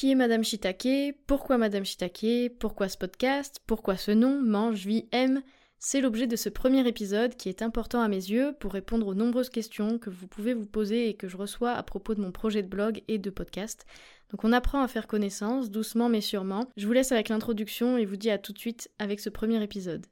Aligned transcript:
Qui 0.00 0.12
est 0.12 0.14
Madame 0.14 0.42
Shitake 0.42 1.14
Pourquoi 1.26 1.58
Madame 1.58 1.84
Shitake 1.84 2.54
Pourquoi 2.58 2.88
ce 2.88 2.96
podcast? 2.96 3.60
Pourquoi 3.66 3.98
ce 3.98 4.10
nom? 4.10 4.40
Mange, 4.40 4.86
vie, 4.86 5.04
aime 5.12 5.42
C'est 5.78 6.00
l'objet 6.00 6.26
de 6.26 6.36
ce 6.36 6.48
premier 6.48 6.88
épisode 6.88 7.36
qui 7.36 7.50
est 7.50 7.60
important 7.60 8.00
à 8.00 8.08
mes 8.08 8.16
yeux 8.16 8.54
pour 8.58 8.72
répondre 8.72 9.06
aux 9.06 9.14
nombreuses 9.14 9.50
questions 9.50 9.98
que 9.98 10.08
vous 10.08 10.26
pouvez 10.26 10.54
vous 10.54 10.64
poser 10.64 11.10
et 11.10 11.12
que 11.12 11.28
je 11.28 11.36
reçois 11.36 11.72
à 11.72 11.82
propos 11.82 12.14
de 12.14 12.22
mon 12.22 12.32
projet 12.32 12.62
de 12.62 12.68
blog 12.68 13.02
et 13.08 13.18
de 13.18 13.28
podcast. 13.28 13.84
Donc 14.30 14.42
on 14.42 14.54
apprend 14.54 14.80
à 14.80 14.88
faire 14.88 15.06
connaissance, 15.06 15.70
doucement 15.70 16.08
mais 16.08 16.22
sûrement. 16.22 16.70
Je 16.78 16.86
vous 16.86 16.94
laisse 16.94 17.12
avec 17.12 17.28
l'introduction 17.28 17.98
et 17.98 18.06
vous 18.06 18.16
dis 18.16 18.30
à 18.30 18.38
tout 18.38 18.54
de 18.54 18.58
suite 18.58 18.90
avec 18.98 19.20
ce 19.20 19.28
premier 19.28 19.62
épisode. 19.62 20.06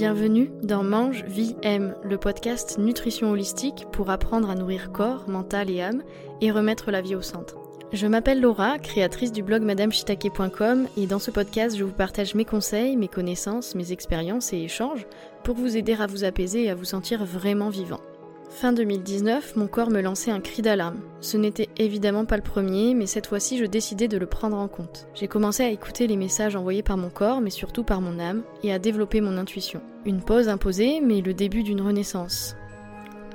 Bienvenue 0.00 0.50
dans 0.62 0.82
Mange, 0.82 1.24
Vie, 1.24 1.56
Aime, 1.62 1.94
le 2.02 2.16
podcast 2.16 2.78
Nutrition 2.78 3.32
Holistique 3.32 3.84
pour 3.92 4.08
apprendre 4.08 4.48
à 4.48 4.54
nourrir 4.54 4.92
corps, 4.92 5.28
mental 5.28 5.68
et 5.68 5.82
âme 5.82 6.02
et 6.40 6.50
remettre 6.50 6.90
la 6.90 7.02
vie 7.02 7.14
au 7.14 7.20
centre. 7.20 7.58
Je 7.92 8.06
m'appelle 8.06 8.40
Laura, 8.40 8.78
créatrice 8.78 9.30
du 9.30 9.42
blog 9.42 9.60
madameshitake.com 9.60 10.88
et 10.96 11.06
dans 11.06 11.18
ce 11.18 11.30
podcast 11.30 11.76
je 11.76 11.84
vous 11.84 11.92
partage 11.92 12.34
mes 12.34 12.46
conseils, 12.46 12.96
mes 12.96 13.08
connaissances, 13.08 13.74
mes 13.74 13.92
expériences 13.92 14.54
et 14.54 14.62
échanges 14.62 15.06
pour 15.44 15.56
vous 15.56 15.76
aider 15.76 15.92
à 15.92 16.06
vous 16.06 16.24
apaiser 16.24 16.64
et 16.64 16.70
à 16.70 16.74
vous 16.74 16.86
sentir 16.86 17.22
vraiment 17.26 17.68
vivant. 17.68 18.00
Fin 18.50 18.72
2019, 18.72 19.54
mon 19.54 19.68
corps 19.68 19.90
me 19.90 20.02
lançait 20.02 20.32
un 20.32 20.40
cri 20.40 20.60
d'alarme. 20.60 20.98
Ce 21.20 21.36
n'était 21.36 21.68
évidemment 21.78 22.24
pas 22.24 22.36
le 22.36 22.42
premier, 22.42 22.94
mais 22.94 23.06
cette 23.06 23.28
fois-ci 23.28 23.56
je 23.56 23.64
décidais 23.64 24.08
de 24.08 24.18
le 24.18 24.26
prendre 24.26 24.56
en 24.56 24.66
compte. 24.66 25.06
J'ai 25.14 25.28
commencé 25.28 25.62
à 25.62 25.70
écouter 25.70 26.08
les 26.08 26.16
messages 26.16 26.56
envoyés 26.56 26.82
par 26.82 26.96
mon 26.96 27.10
corps, 27.10 27.40
mais 27.40 27.50
surtout 27.50 27.84
par 27.84 28.00
mon 28.00 28.18
âme, 28.18 28.42
et 28.64 28.72
à 28.72 28.80
développer 28.80 29.20
mon 29.20 29.38
intuition. 29.38 29.80
Une 30.04 30.20
pause 30.20 30.48
imposée, 30.48 31.00
mais 31.00 31.20
le 31.20 31.32
début 31.32 31.62
d'une 31.62 31.80
renaissance. 31.80 32.56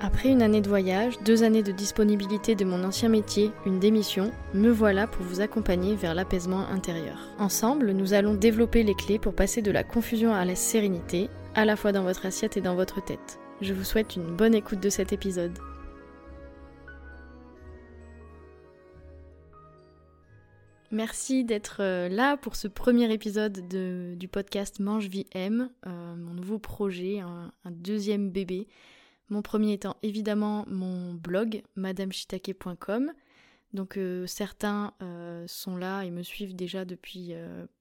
Après 0.02 0.30
une 0.30 0.42
année 0.42 0.62
de 0.62 0.70
voyage, 0.70 1.18
deux 1.24 1.44
années 1.44 1.64
de 1.64 1.72
disponibilité 1.72 2.54
de 2.54 2.66
mon 2.66 2.84
ancien 2.84 3.08
métier, 3.08 3.52
une 3.66 3.80
démission, 3.80 4.32
me 4.54 4.70
voilà 4.70 5.08
pour 5.08 5.26
vous 5.26 5.40
accompagner 5.40 5.96
vers 5.96 6.14
l'apaisement 6.14 6.68
intérieur. 6.68 7.30
Ensemble, 7.40 7.92
nous 7.92 8.14
allons 8.14 8.34
développer 8.34 8.84
les 8.84 8.96
clés 8.96 9.18
pour 9.18 9.34
passer 9.34 9.62
de 9.62 9.72
la 9.72 9.84
confusion 9.84 10.34
à 10.34 10.44
la 10.44 10.56
sérénité, 10.56 11.30
à 11.56 11.64
la 11.64 11.78
fois 11.78 11.94
dans 11.94 12.04
votre 12.04 12.26
assiette 12.26 12.58
et 12.58 12.62
dans 12.62 12.76
votre 12.76 13.04
tête. 13.04 13.40
Je 13.62 13.74
vous 13.74 13.86
souhaite 13.86 14.18
une 14.18 14.36
bonne 14.36 14.54
écoute 14.54 14.82
de 14.82 14.90
cet 14.90 15.14
épisode. 15.14 15.58
Merci 20.92 21.46
d'être 21.46 21.82
euh, 21.82 22.10
là 22.10 22.36
pour 22.36 22.58
ce 22.58 22.68
premier 22.68 23.12
épisode 23.14 23.68
du 24.18 24.28
podcast 24.28 24.80
Mange 24.80 25.08
Vie 25.08 25.26
M, 25.32 25.70
euh, 25.88 26.16
mon 26.16 26.34
nouveau 26.34 26.60
projet, 26.60 27.20
un, 27.20 27.52
deuxième 27.70 28.30
bébé. 28.30 28.68
Mon 29.30 29.42
premier 29.42 29.74
étant 29.74 29.96
évidemment 30.04 30.66
mon 30.68 31.14
blog 31.14 31.64
madameshitake.com. 31.76 33.14
Donc 33.74 33.98
euh, 33.98 34.28
certains 34.28 34.94
sont 35.48 35.78
là 35.78 36.04
et 36.04 36.12
me 36.12 36.24
suivent 36.24 36.56
déjà 36.56 36.86
depuis 36.86 37.34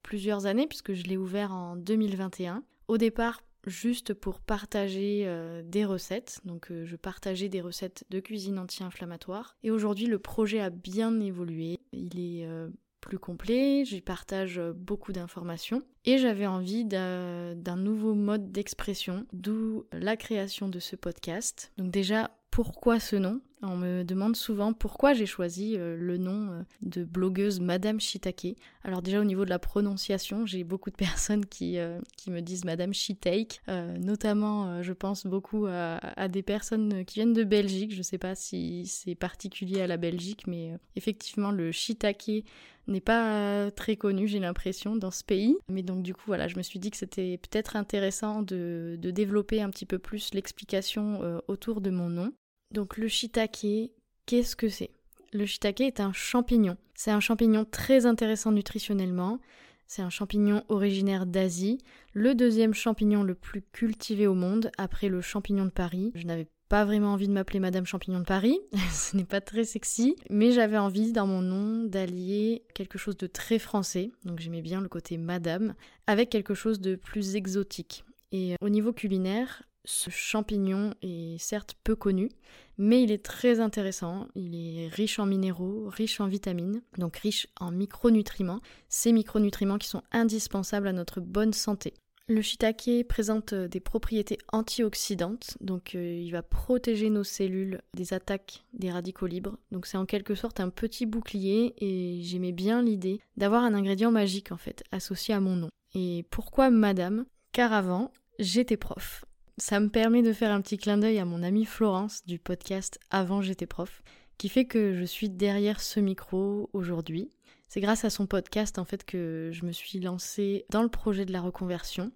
plusieurs 0.03 0.47
années 0.47 0.67
puisque 0.67 0.93
je 0.95 1.05
l'ai 1.05 1.17
ouvert 1.17 1.53
en 1.53 1.77
2021. 1.77 2.63
Au 2.89 2.97
départ 2.97 3.43
juste 3.67 4.15
pour 4.15 4.41
partager 4.41 5.25
euh, 5.27 5.63
des 5.65 5.85
recettes. 5.85 6.41
Donc 6.45 6.71
euh, 6.71 6.85
je 6.85 6.97
partageais 6.97 7.49
des 7.49 7.61
recettes 7.61 8.05
de 8.11 8.21
cuisine 8.21 8.59
anti-inflammatoire. 8.59 9.57
Et 9.63 9.71
aujourd'hui 9.71 10.07
le 10.07 10.19
projet 10.19 10.61
a 10.61 10.71
bien 10.71 11.21
évolué. 11.21 11.79
Il 11.93 12.19
est 12.19 12.47
euh, 12.47 12.69
plus 13.01 13.19
complet, 13.19 13.85
j'y 13.85 14.01
partage 14.01 14.61
beaucoup 14.75 15.13
d'informations. 15.13 15.83
Et 16.07 16.19
j'avais 16.19 16.47
envie 16.47 16.85
d'un 16.85 17.77
nouveau 17.77 18.15
mode 18.15 18.51
d'expression, 18.51 19.27
d'où 19.33 19.85
la 19.93 20.17
création 20.17 20.69
de 20.69 20.79
ce 20.79 20.97
podcast. 20.97 21.71
Donc 21.77 21.91
déjà, 21.91 22.31
pourquoi 22.51 23.01
ce 23.01 23.17
nom? 23.17 23.41
On 23.65 23.77
me 23.77 24.05
demande 24.05 24.37
souvent 24.37 24.73
pourquoi 24.73 25.13
j'ai 25.15 25.27
choisi 25.27 25.77
euh, 25.77 25.97
le 25.99 26.19
nom 26.19 26.51
euh, 26.51 26.63
de 26.83 27.05
blogueuse 27.05 27.61
Madame 27.61 28.01
Shitake. 28.01 28.57
Alors 28.83 29.03
déjà 29.03 29.21
au 29.21 29.25
niveau 29.25 29.45
de 29.45 29.51
la 29.51 29.59
prononciation, 29.59 30.47
j'ai 30.47 30.65
beaucoup 30.65 30.91
de 30.91 30.97
personnes 30.97 31.47
qui, 31.47 31.79
euh, 31.79 32.01
qui 32.17 32.31
me 32.31 32.41
disent 32.41 32.65
Madame 32.65 32.93
Shitake, 32.93 33.63
notamment 33.99 34.83
je 34.83 34.93
pense 34.93 35.27
beaucoup 35.27 35.67
à, 35.67 36.29
des 36.29 36.43
personnes 36.43 37.05
qui 37.05 37.17
viennent 37.17 37.33
de 37.33 37.45
Belgique. 37.45 37.93
Je 37.93 37.99
ne 37.99 38.03
sais 38.03 38.19
pas 38.19 38.35
si 38.35 38.87
c'est 38.87 39.15
particulier 39.15 39.81
à 39.81 39.87
la 39.87 39.97
Belgique, 39.97 40.47
mais 40.47 40.73
effectivement 40.97 41.51
le 41.51 41.73
Shitake 41.73 42.45
n'est 42.87 43.01
pas 43.01 43.71
très 43.71 43.97
connu, 43.97 44.29
j'ai 44.29 44.41
l'impression, 44.41 44.97
dans 44.97 45.11
ce 45.11 45.25
pays. 45.25 45.57
Mais 45.69 45.83
donc 45.83 46.03
du 46.03 46.15
coup, 46.15 46.25
voilà, 46.27 46.49
je 46.49 46.57
me 46.57 46.63
suis 46.63 46.79
dit 46.79 46.91
que 46.91 46.97
c'était 46.97 47.39
peut-être 47.39 47.77
intéressant 47.77 48.43
de, 48.43 48.99
développer 49.01 49.63
un 49.63 49.71
petit 49.71 49.87
peu 49.87 49.99
plus 49.99 50.35
l'explication 50.35 51.41
autour 51.49 51.81
de 51.81 51.91
mon 51.91 52.11
nom. 52.11 52.33
Donc 52.71 52.97
le 52.97 53.09
shiitake, 53.09 53.93
qu'est-ce 54.27 54.57
que 54.57 54.69
c'est? 54.69 54.91
Le 55.33 55.47
shiitake 55.47 55.81
est 55.81 56.01
un 56.01 56.13
champignon. 56.13 56.77
C'est 56.95 57.11
un 57.11 57.21
champignon 57.21 57.65
très 57.65 58.07
intéressant 58.07 58.53
nutritionnellement. 58.53 59.41
C'est 59.87 60.03
un 60.03 60.11
champignon 60.11 60.65
originaire 60.69 61.27
d'Asie, 61.27 61.79
le 62.15 62.35
deuxième 62.35 62.73
champignon 62.73 63.23
le 63.23 63.35
plus 63.35 63.63
cultivé 63.63 64.27
au 64.27 64.35
monde 64.35 64.71
après 64.79 65.09
le 65.09 65.21
champignon 65.21 65.67
de 65.67 65.71
Paris. 65.71 66.11
Je 66.15 66.27
n'avais 66.27 66.49
pas 66.69 66.85
vraiment 66.85 67.13
envie 67.13 67.29
de 67.29 67.33
m'appeler 67.33 67.61
Madame 67.61 67.87
Champignon 67.87 68.21
de 68.21 68.25
Paris, 68.25 68.59
ce 68.91 69.17
n'est 69.17 69.25
pas 69.25 69.41
très 69.41 69.65
sexy, 69.65 70.17
mais 70.31 70.53
j'avais 70.53 70.79
envie 70.79 71.13
dans 71.13 71.27
mon 71.27 71.43
nom 71.43 71.85
d'allier 71.85 72.65
quelque 72.75 72.99
chose 72.99 73.17
de 73.17 73.27
très 73.27 73.59
français, 73.59 74.11
donc 74.25 74.41
j'aimais 74.41 74.63
bien 74.63 74.81
le 74.81 74.89
côté 74.89 75.19
Madame, 75.19 75.75
avec 76.07 76.31
quelque 76.31 76.55
chose 76.55 76.81
de 76.81 76.97
plus 76.97 77.37
exotique. 77.37 78.05
Et 78.33 78.57
au 78.61 78.69
niveau 78.69 78.93
culinaire, 78.93 79.63
ce 79.85 80.11
champignon 80.11 80.95
est 81.03 81.39
certes 81.39 81.75
peu 81.85 81.95
connu, 81.95 82.31
mais 82.79 83.03
il 83.03 83.13
est 83.13 83.25
très 83.25 83.61
intéressant. 83.61 84.29
Il 84.35 84.55
est 84.55 84.89
riche 84.89 85.19
en 85.19 85.27
minéraux, 85.27 85.89
riche 85.89 86.21
en 86.21 86.27
vitamines, 86.27 86.83
donc 86.99 87.17
riche 87.17 87.47
en 87.61 87.71
micronutriments. 87.71 88.61
Ces 88.89 89.13
micronutriments 89.13 89.79
qui 89.79 89.89
sont 89.89 90.03
indispensables 90.13 90.89
à 90.89 90.93
notre 90.93 91.21
bonne 91.21 91.53
santé. 91.53 91.95
Le 92.27 92.41
shiitake 92.41 93.07
présente 93.07 93.53
des 93.53 93.81
propriétés 93.81 94.39
antioxydantes, 94.51 95.59
donc 95.61 95.95
euh, 95.95 96.23
il 96.23 96.31
va 96.31 96.43
protéger 96.43 97.11
nos 97.11 97.23
cellules 97.23 97.83
des 97.93 98.15
attaques 98.15 98.65
des 98.73 98.91
radicaux 98.91 99.27
libres. 99.27 99.59
Donc 99.73 99.85
c'est 99.85 99.99
en 99.99 100.07
quelque 100.07 100.35
sorte 100.35 100.59
un 100.59 100.71
petit 100.71 101.05
bouclier 101.05 101.75
et 101.85 102.23
j'aimais 102.23 102.53
bien 102.53 102.81
l'idée 102.81 103.21
d'avoir 103.37 103.63
un 103.63 103.75
ingrédient 103.75 104.11
magique 104.11 104.53
en 104.53 104.57
fait 104.57 104.85
associé 104.91 105.35
à 105.35 105.41
mon 105.41 105.55
nom. 105.55 105.69
Et 105.95 106.25
pourquoi 106.31 106.71
madame? 106.71 107.27
Car 107.53 107.75
avant, 107.75 108.11
j'étais 108.39 108.79
prof 108.79 109.27
ça 109.57 109.79
me 109.79 109.89
permet 109.89 110.23
de 110.23 110.33
faire 110.33 110.51
un 110.51 110.61
petit 110.61 110.79
clin 110.79 110.99
d'œil 110.99 111.19
à 111.19 111.25
mon 111.25 111.43
amie 111.43 111.65
Florence 111.65 112.27
du 112.27 112.41
podcast 112.41 112.99
Avant 113.11 113.41
j'étais 113.41 113.67
prof, 113.67 114.03
qui 114.37 114.49
fait 114.49 114.65
que 114.65 114.95
je 114.95 115.05
suis 115.05 115.31
derrière 115.31 115.81
ce 115.81 116.01
micro 116.01 116.71
aujourd'hui. 116.73 117.31
C'est 117.69 117.81
grâce 117.81 118.05
à 118.05 118.11
son 118.11 118.27
podcast 118.27 118.79
en 118.79 118.85
fait 118.85 119.05
que 119.05 119.51
je 119.53 119.65
me 119.65 119.71
suis 119.71 120.01
lancée 120.01 120.65
dans 120.71 120.83
le 120.83 120.89
projet 120.89 121.25
de 121.25 121.33
la 121.33 121.41
reconversion. 121.41 122.11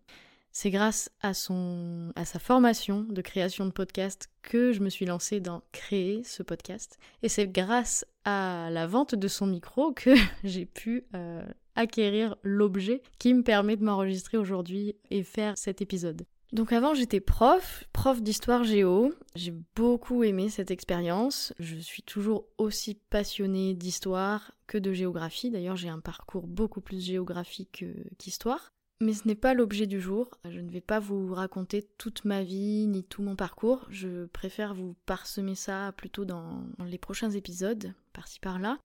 C'est 0.51 0.71
grâce 0.71 1.11
à 1.21 1.33
son 1.33 2.13
à 2.17 2.25
sa 2.25 2.41
formation 2.41 3.07
de 3.09 3.23
création 3.23 3.67
de 3.67 3.71
podcast 3.71 4.29
que 4.43 4.73
je 4.73 4.81
me 4.81 4.89
suis 4.89 5.07
lancée 5.07 5.39
dans 5.39 5.63
créer 5.71 6.25
ce 6.25 6.43
podcast 6.43 6.99
et 7.23 7.29
c'est 7.29 7.47
grâce 7.47 8.05
à 8.25 8.69
la 8.73 8.89
vente 8.89 9.15
de 9.15 9.29
son 9.29 9.47
micro 9.47 9.93
que 9.93 10.15
j'ai 10.43 10.67
pu 10.67 11.05
euh, 11.15 11.47
acquérir 11.77 12.37
l'objet 12.43 13.01
qui 13.21 13.33
me 13.33 13.45
permet 13.45 13.77
de 13.77 13.85
m'enregistrer 13.85 14.39
aujourd'hui 14.39 14.97
et 15.11 15.23
faire 15.23 15.57
cet 15.57 15.81
épisode. 15.81 16.27
Donc 16.53 16.73
avant 16.73 16.95
j'étais 16.95 17.21
prof, 17.21 17.85
prof 17.93 18.23
d'histoire 18.23 18.65
géo. 18.65 19.13
J'ai 19.35 19.55
beaucoup 19.77 20.25
aimé 20.25 20.49
cette 20.49 20.71
expérience. 20.71 21.53
Je 21.59 21.77
suis 21.77 22.03
toujours 22.03 22.47
aussi 22.57 22.95
passionnée 22.95 23.75
d'histoire 23.75 24.53
que 24.67 24.79
de 24.79 24.93
géographie. 24.93 25.51
D'ailleurs 25.51 25.77
j'ai 25.77 25.91
un 25.91 26.01
parcours 26.01 26.47
beaucoup 26.47 26.81
plus 26.81 27.05
géographique 27.05 27.85
qu'histoire. 28.17 28.73
Mais 29.01 29.13
ce 29.13 29.29
n'est 29.29 29.37
pas 29.37 29.55
l'objet 29.55 29.87
du 29.87 30.01
jour. 30.01 30.29
Je 30.49 30.59
ne 30.59 30.71
vais 30.71 30.81
pas 30.81 30.99
vous 30.99 31.33
raconter 31.33 31.89
toute 31.99 32.25
ma 32.25 32.43
vie 32.43 32.87
ni 32.89 33.05
tout 33.05 33.23
mon 33.23 33.37
parcours. 33.37 33.87
Je 33.91 34.27
préfère 34.27 34.75
vous 34.75 34.97
parsemer 35.07 35.55
ça 35.55 35.93
plutôt 35.97 36.25
dans 36.25 36.65
les 36.85 36.99
prochains 36.99 37.31
épisodes, 37.31 37.95
par-ci 38.13 38.41
par-là. 38.41 38.79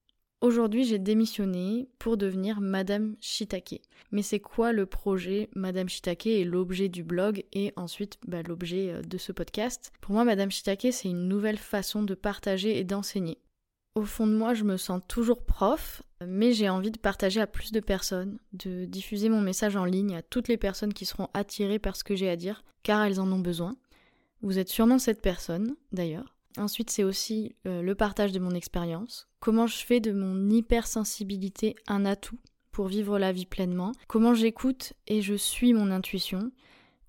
Aujourd'hui, 0.44 0.84
j'ai 0.84 1.00
démissionné 1.00 1.88
pour 2.00 2.18
devenir 2.18 2.60
Madame 2.60 3.16
Shitake. 3.22 3.82
Mais 4.12 4.22
c'est 4.22 4.42
quoi 4.42 4.74
le 4.74 4.86
projet 4.86 5.48
Madame 5.56 5.88
Shitake 5.88 6.28
et 6.28 6.44
l'objet 6.44 6.90
du 6.90 7.02
blog 7.02 7.46
et 7.54 7.72
ensuite 7.78 8.20
bah, 8.28 8.44
l'objet 8.44 8.92
euh, 8.92 9.02
de 9.04 9.18
ce 9.18 9.32
podcast? 9.32 9.94
Pour 10.02 10.16
moi, 10.16 10.26
Madame 10.26 10.52
Shitake, 10.52 10.88
c'est 10.92 11.08
une 11.08 11.30
nouvelle 11.30 11.58
façon 11.58 12.04
de 12.04 12.14
partager 12.14 12.78
et 12.78 12.84
d'enseigner. 12.84 13.38
Au 13.96 14.04
fond 14.04 14.28
de 14.28 14.36
moi, 14.36 14.54
je 14.54 14.66
me 14.66 14.76
sens 14.76 15.02
toujours 15.08 15.46
prof, 15.46 16.04
mais 16.28 16.52
j'ai 16.52 16.68
envie 16.68 16.92
de 16.92 17.00
partager 17.00 17.40
à 17.40 17.48
plus 17.48 17.72
de 17.72 17.80
personnes, 17.80 18.38
de 18.52 18.84
diffuser 18.84 19.30
mon 19.30 19.40
message 19.40 19.78
en 19.78 19.86
ligne 19.86 20.18
à 20.18 20.24
toutes 20.24 20.50
les 20.50 20.58
personnes 20.58 20.94
qui 20.94 21.06
seront 21.06 21.30
attirées 21.34 21.80
par 21.80 21.96
ce 21.96 22.04
que 22.04 22.18
j'ai 22.18 22.30
à 22.30 22.36
dire, 22.36 22.66
car 22.84 23.02
elles 23.06 23.22
en 23.22 23.32
ont 23.32 23.40
besoin. 23.40 23.78
Vous 24.42 24.60
êtes 24.60 24.68
sûrement 24.68 25.00
cette 25.00 25.22
personne, 25.22 25.78
d'ailleurs. 25.94 26.33
Ensuite, 26.58 26.90
c'est 26.90 27.04
aussi 27.04 27.56
euh, 27.68 27.82
le 27.82 27.96
partage 27.96 28.32
de 28.32 28.40
mon 28.40 28.52
expérience. 28.52 29.28
Comment 29.40 29.68
je 29.68 29.78
fais 29.78 30.00
de 30.00 30.12
mon 30.12 30.50
hypersensibilité 30.50 31.76
un 31.88 32.06
atout 32.06 32.40
pour 32.72 32.88
vivre 32.88 33.20
la 33.20 33.32
vie 33.32 33.46
pleinement? 33.46 33.92
Comment 34.08 34.34
j'écoute 34.34 34.94
et 35.08 35.22
je 35.22 35.34
suis 35.34 35.74
mon 35.74 35.92
intuition? 35.92 36.52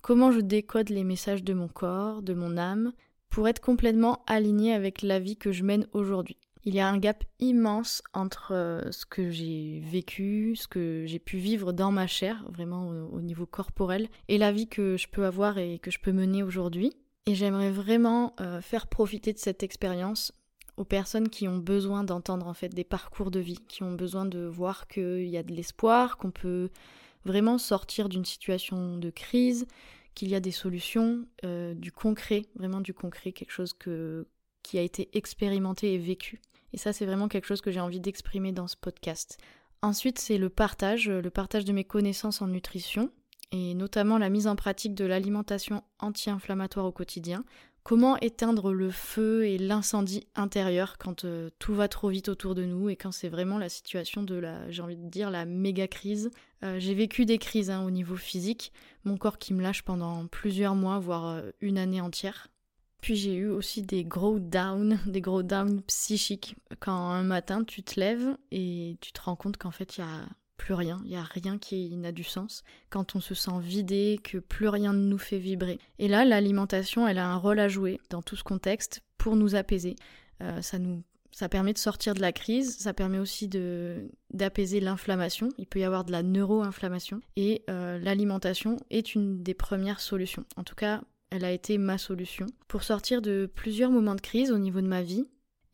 comment 0.05 0.31
je 0.31 0.39
décode 0.39 0.89
les 0.89 1.03
messages 1.03 1.43
de 1.43 1.55
mon 1.55 1.67
corps, 1.67 2.21
de 2.21 2.35
mon 2.35 2.57
âme, 2.57 2.93
pour 3.31 3.47
être 3.47 3.59
complètement 3.59 4.21
aligné 4.27 4.71
avec 4.71 5.01
la 5.01 5.17
vie 5.17 5.35
que 5.35 5.51
je 5.51 5.63
mène 5.63 5.87
aujourd'hui? 5.93 6.37
Il 6.63 6.75
y 6.75 6.79
a 6.79 6.87
un 6.87 6.99
gap 6.99 7.23
immense 7.39 8.03
entre 8.13 8.53
euh, 8.53 8.91
ce 8.91 9.07
que 9.07 9.31
j'ai 9.31 9.81
vécu, 9.83 10.55
ce 10.57 10.67
que 10.67 11.05
j'ai 11.07 11.17
pu 11.17 11.37
vivre 11.37 11.73
dans 11.73 11.91
ma 11.91 12.05
chair, 12.05 12.45
vraiment 12.51 12.87
au, 12.87 13.19
niveau 13.19 13.47
corporel, 13.47 14.07
et 14.27 14.37
la 14.37 14.51
vie 14.51 14.67
que 14.67 14.95
je 14.95 15.07
peux 15.07 15.25
avoir 15.25 15.57
et 15.57 15.79
que 15.79 15.89
je 15.89 15.99
peux 15.99 16.11
mener 16.11 16.43
aujourd'hui. 16.43 16.93
Et 17.27 17.33
j'aimerais 17.33 17.71
vraiment 17.71 18.35
euh, 18.39 18.61
faire 18.61 18.87
profiter 18.87 19.33
de 19.33 19.39
cette 19.39 19.63
expérience 19.63 20.31
aux 20.77 20.83
personnes 20.83 21.29
qui 21.29 21.47
ont 21.47 21.57
besoin 21.57 22.03
d'entendre 22.03 22.47
en 22.47 22.53
fait 22.53 22.69
des 22.69 22.83
parcours 22.83 23.31
de 23.31 23.39
vie, 23.39 23.59
qui 23.67 23.81
ont 23.81 23.93
besoin 23.93 24.25
de 24.25 24.45
voir 24.45 24.87
qu'il 24.87 25.27
y 25.27 25.37
a 25.37 25.43
de 25.43 25.53
l'espoir, 25.53 26.17
qu'on 26.17 26.31
peut 26.31 26.69
vraiment 27.23 27.57
sortir 27.57 28.09
d'une 28.09 28.25
situation 28.25 28.97
de 28.97 29.09
crise, 29.09 29.65
qu'il 30.13 30.29
y 30.29 30.35
a 30.35 30.39
des 30.39 30.51
solutions, 30.51 31.25
euh, 31.43 31.73
du 31.73 31.91
concret, 31.91 32.43
vraiment 32.55 32.81
du 32.81 32.93
concret, 32.93 33.31
quelque 33.31 33.51
chose 33.51 33.73
que, 33.73 34.27
qui 34.61 34.77
a 34.77 34.81
été 34.81 35.09
expérimenté 35.13 35.93
et 35.93 35.97
vécu. 35.97 36.41
Et 36.73 36.77
ça, 36.77 36.93
c'est 36.93 37.05
vraiment 37.05 37.27
quelque 37.27 37.47
chose 37.47 37.61
que 37.61 37.71
j'ai 37.71 37.79
envie 37.79 37.99
d'exprimer 37.99 38.51
dans 38.51 38.67
ce 38.67 38.75
podcast. 38.75 39.37
Ensuite, 39.81 40.19
c'est 40.19 40.37
le 40.37 40.49
partage, 40.49 41.09
le 41.09 41.29
partage 41.29 41.65
de 41.65 41.73
mes 41.73 41.83
connaissances 41.85 42.41
en 42.41 42.47
nutrition, 42.47 43.09
et 43.51 43.73
notamment 43.73 44.17
la 44.17 44.29
mise 44.29 44.47
en 44.47 44.55
pratique 44.55 44.95
de 44.95 45.05
l'alimentation 45.05 45.83
anti-inflammatoire 45.99 46.85
au 46.85 46.91
quotidien. 46.91 47.43
Comment 47.85 48.17
éteindre 48.17 48.73
le 48.73 48.89
feu 48.89 49.45
et 49.45 49.59
l'incendie 49.59 50.27
intérieur 50.33 50.97
quand 50.97 51.23
euh, 51.23 51.51
tout 51.59 51.75
va 51.75 51.87
trop 51.87 52.09
vite 52.09 52.29
autour 52.29 52.55
de 52.55 52.65
nous 52.65 52.89
et 52.89 52.95
quand 52.95 53.11
c'est 53.11 53.29
vraiment 53.29 53.59
la 53.59 53.69
situation 53.69 54.23
de 54.23 54.33
la, 54.33 54.67
j'ai 54.71 54.81
envie 54.81 54.97
de 54.97 55.07
dire, 55.07 55.29
la 55.29 55.45
méga 55.45 55.87
crise? 55.87 56.31
Euh, 56.63 56.79
j'ai 56.79 56.95
vécu 56.95 57.25
des 57.25 57.37
crises 57.37 57.69
hein, 57.69 57.85
au 57.85 57.91
niveau 57.91 58.15
physique, 58.15 58.73
mon 59.03 59.17
corps 59.17 59.37
qui 59.37 59.53
me 59.53 59.61
lâche 59.61 59.83
pendant 59.83 60.25
plusieurs 60.25 60.73
mois, 60.73 60.97
voire 60.97 61.27
euh, 61.27 61.51
une 61.61 61.77
année 61.77 62.01
entière. 62.01 62.47
Puis 63.01 63.15
j'ai 63.15 63.35
eu 63.35 63.49
aussi 63.49 63.83
des 63.83 64.03
gros 64.03 64.39
downs, 64.39 64.97
des 65.05 65.21
gros 65.21 65.43
downs 65.43 65.83
psychiques. 65.83 66.55
Quand 66.79 67.11
un 67.11 67.21
matin 67.21 67.63
tu 67.63 67.83
te 67.83 67.99
lèves 67.99 68.35
et 68.49 68.97
tu 68.99 69.11
te 69.11 69.21
rends 69.21 69.35
compte 69.35 69.57
qu'en 69.57 69.69
fait 69.69 69.97
il 69.97 70.01
y 70.01 70.03
a 70.03 70.25
plus 70.57 70.73
rien, 70.73 70.99
il 71.03 71.09
n'y 71.09 71.17
a 71.17 71.23
rien 71.23 71.57
qui 71.57 71.95
n'a 71.95 72.11
du 72.11 72.23
sens, 72.23 72.63
quand 72.89 73.15
on 73.15 73.21
se 73.21 73.35
sent 73.35 73.59
vidé, 73.61 74.19
que 74.23 74.37
plus 74.37 74.69
rien 74.69 74.93
ne 74.93 75.05
nous 75.05 75.17
fait 75.17 75.37
vibrer. 75.37 75.79
Et 75.99 76.07
là, 76.07 76.25
l'alimentation, 76.25 77.07
elle 77.07 77.17
a 77.17 77.27
un 77.27 77.35
rôle 77.35 77.59
à 77.59 77.67
jouer 77.67 77.99
dans 78.09 78.21
tout 78.21 78.35
ce 78.35 78.43
contexte 78.43 79.01
pour 79.17 79.35
nous 79.35 79.55
apaiser. 79.55 79.95
Euh, 80.41 80.61
ça 80.61 80.79
nous 80.79 81.03
ça 81.35 81.49
permet 81.49 81.73
de 81.73 81.77
sortir 81.77 82.13
de 82.13 82.21
la 82.21 82.31
crise, 82.31 82.77
ça 82.77 82.93
permet 82.93 83.19
aussi 83.19 83.49
d'apaiser 84.31 84.79
l'inflammation. 84.79 85.49
Il 85.57 85.67
peut 85.67 85.79
y 85.79 85.83
avoir 85.83 86.05
de 86.05 86.13
la 86.13 86.23
neuroinflammation 86.23 87.19
et 87.35 87.63
euh, 87.69 87.99
l'alimentation 87.99 88.77
est 88.89 89.15
une 89.15 89.43
des 89.43 89.53
premières 89.53 89.99
solutions. 89.99 90.45
En 90.55 90.63
tout 90.63 90.75
cas, 90.75 91.01
elle 91.31 91.43
a 91.43 91.51
été 91.51 91.77
ma 91.77 91.97
solution 91.97 92.45
pour 92.69 92.83
sortir 92.83 93.21
de 93.21 93.51
plusieurs 93.53 93.91
moments 93.91 94.15
de 94.15 94.21
crise 94.21 94.49
au 94.49 94.57
niveau 94.57 94.79
de 94.79 94.87
ma 94.87 95.03
vie 95.03 95.25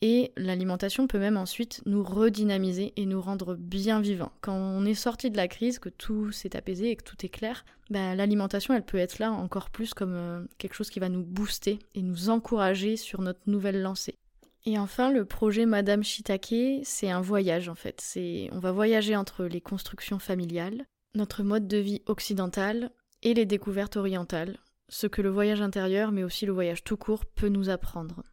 et 0.01 0.31
l'alimentation 0.36 1.07
peut 1.07 1.19
même 1.19 1.38
ensuite 1.38 1.81
nous 1.86 2.03
redynamiser 2.03 2.94
et 2.95 3.06
nous 3.06 3.21
rendre 3.21 3.56
bien 3.56 4.01
vivants. 4.01 4.31
Quand 4.42 4.56
on 4.56 4.83
est 4.86 4.95
sorti 4.95 5.30
de 5.30 5.38
la 5.38 5.48
crise, 5.48 5.77
que 5.77 5.89
tout 5.89 6.31
s'est 6.31 6.56
apaisé 6.56 6.89
et 6.89 6.95
que 6.95 7.03
tout 7.03 7.24
est 7.24 7.30
clair, 7.30 7.65
bah, 7.92 8.15
l'alimentation, 8.15 8.74
elle 8.74 8.86
peut 8.86 8.98
être 8.98 9.19
là 9.19 9.31
encore 9.31 9.69
plus 9.69 9.94
comme 9.94 10.15
euh, 10.15 10.44
quelque 10.57 10.74
chose 10.74 10.89
qui 10.89 11.00
va 11.00 11.09
nous 11.09 11.24
booster 11.24 11.77
et 11.94 12.01
nous 12.01 12.30
encourager 12.30 12.98
sur 12.98 13.21
notre 13.21 13.42
nouvelle 13.45 13.81
lancée. 13.81 14.18
Et 14.65 14.77
enfin, 14.77 15.12
le 15.12 15.25
projet 15.25 15.65
Madame 15.65 16.03
Shitake, 16.03 16.81
c'est 16.83 17.09
un 17.09 17.21
voyage 17.21 17.69
en 17.69 17.75
fait. 17.75 18.00
C'est, 18.01 18.50
on 18.51 18.59
va 18.59 18.71
voyager 18.71 19.15
entre 19.15 19.45
les 19.45 19.62
constructions 19.62 20.19
familiales, 20.19 20.86
notre 21.15 21.44
mode 21.44 21.68
de 21.68 21.77
vie 21.77 22.01
occidental 22.06 22.92
et 23.24 23.33
les 23.33 23.45
découvertes 23.45 23.98
orientales, 23.98 24.57
ce 24.89 25.07
que 25.07 25.21
le 25.21 25.30
voyage 25.30 25.62
intérieur, 25.62 26.12
mais 26.12 26.24
aussi 26.24 26.45
le 26.45 26.53
voyage 26.53 26.83
tout 26.83 26.98
court, 26.98 27.25
peut 27.25 27.50
nous 27.50 27.69
apprendre. 27.69 28.24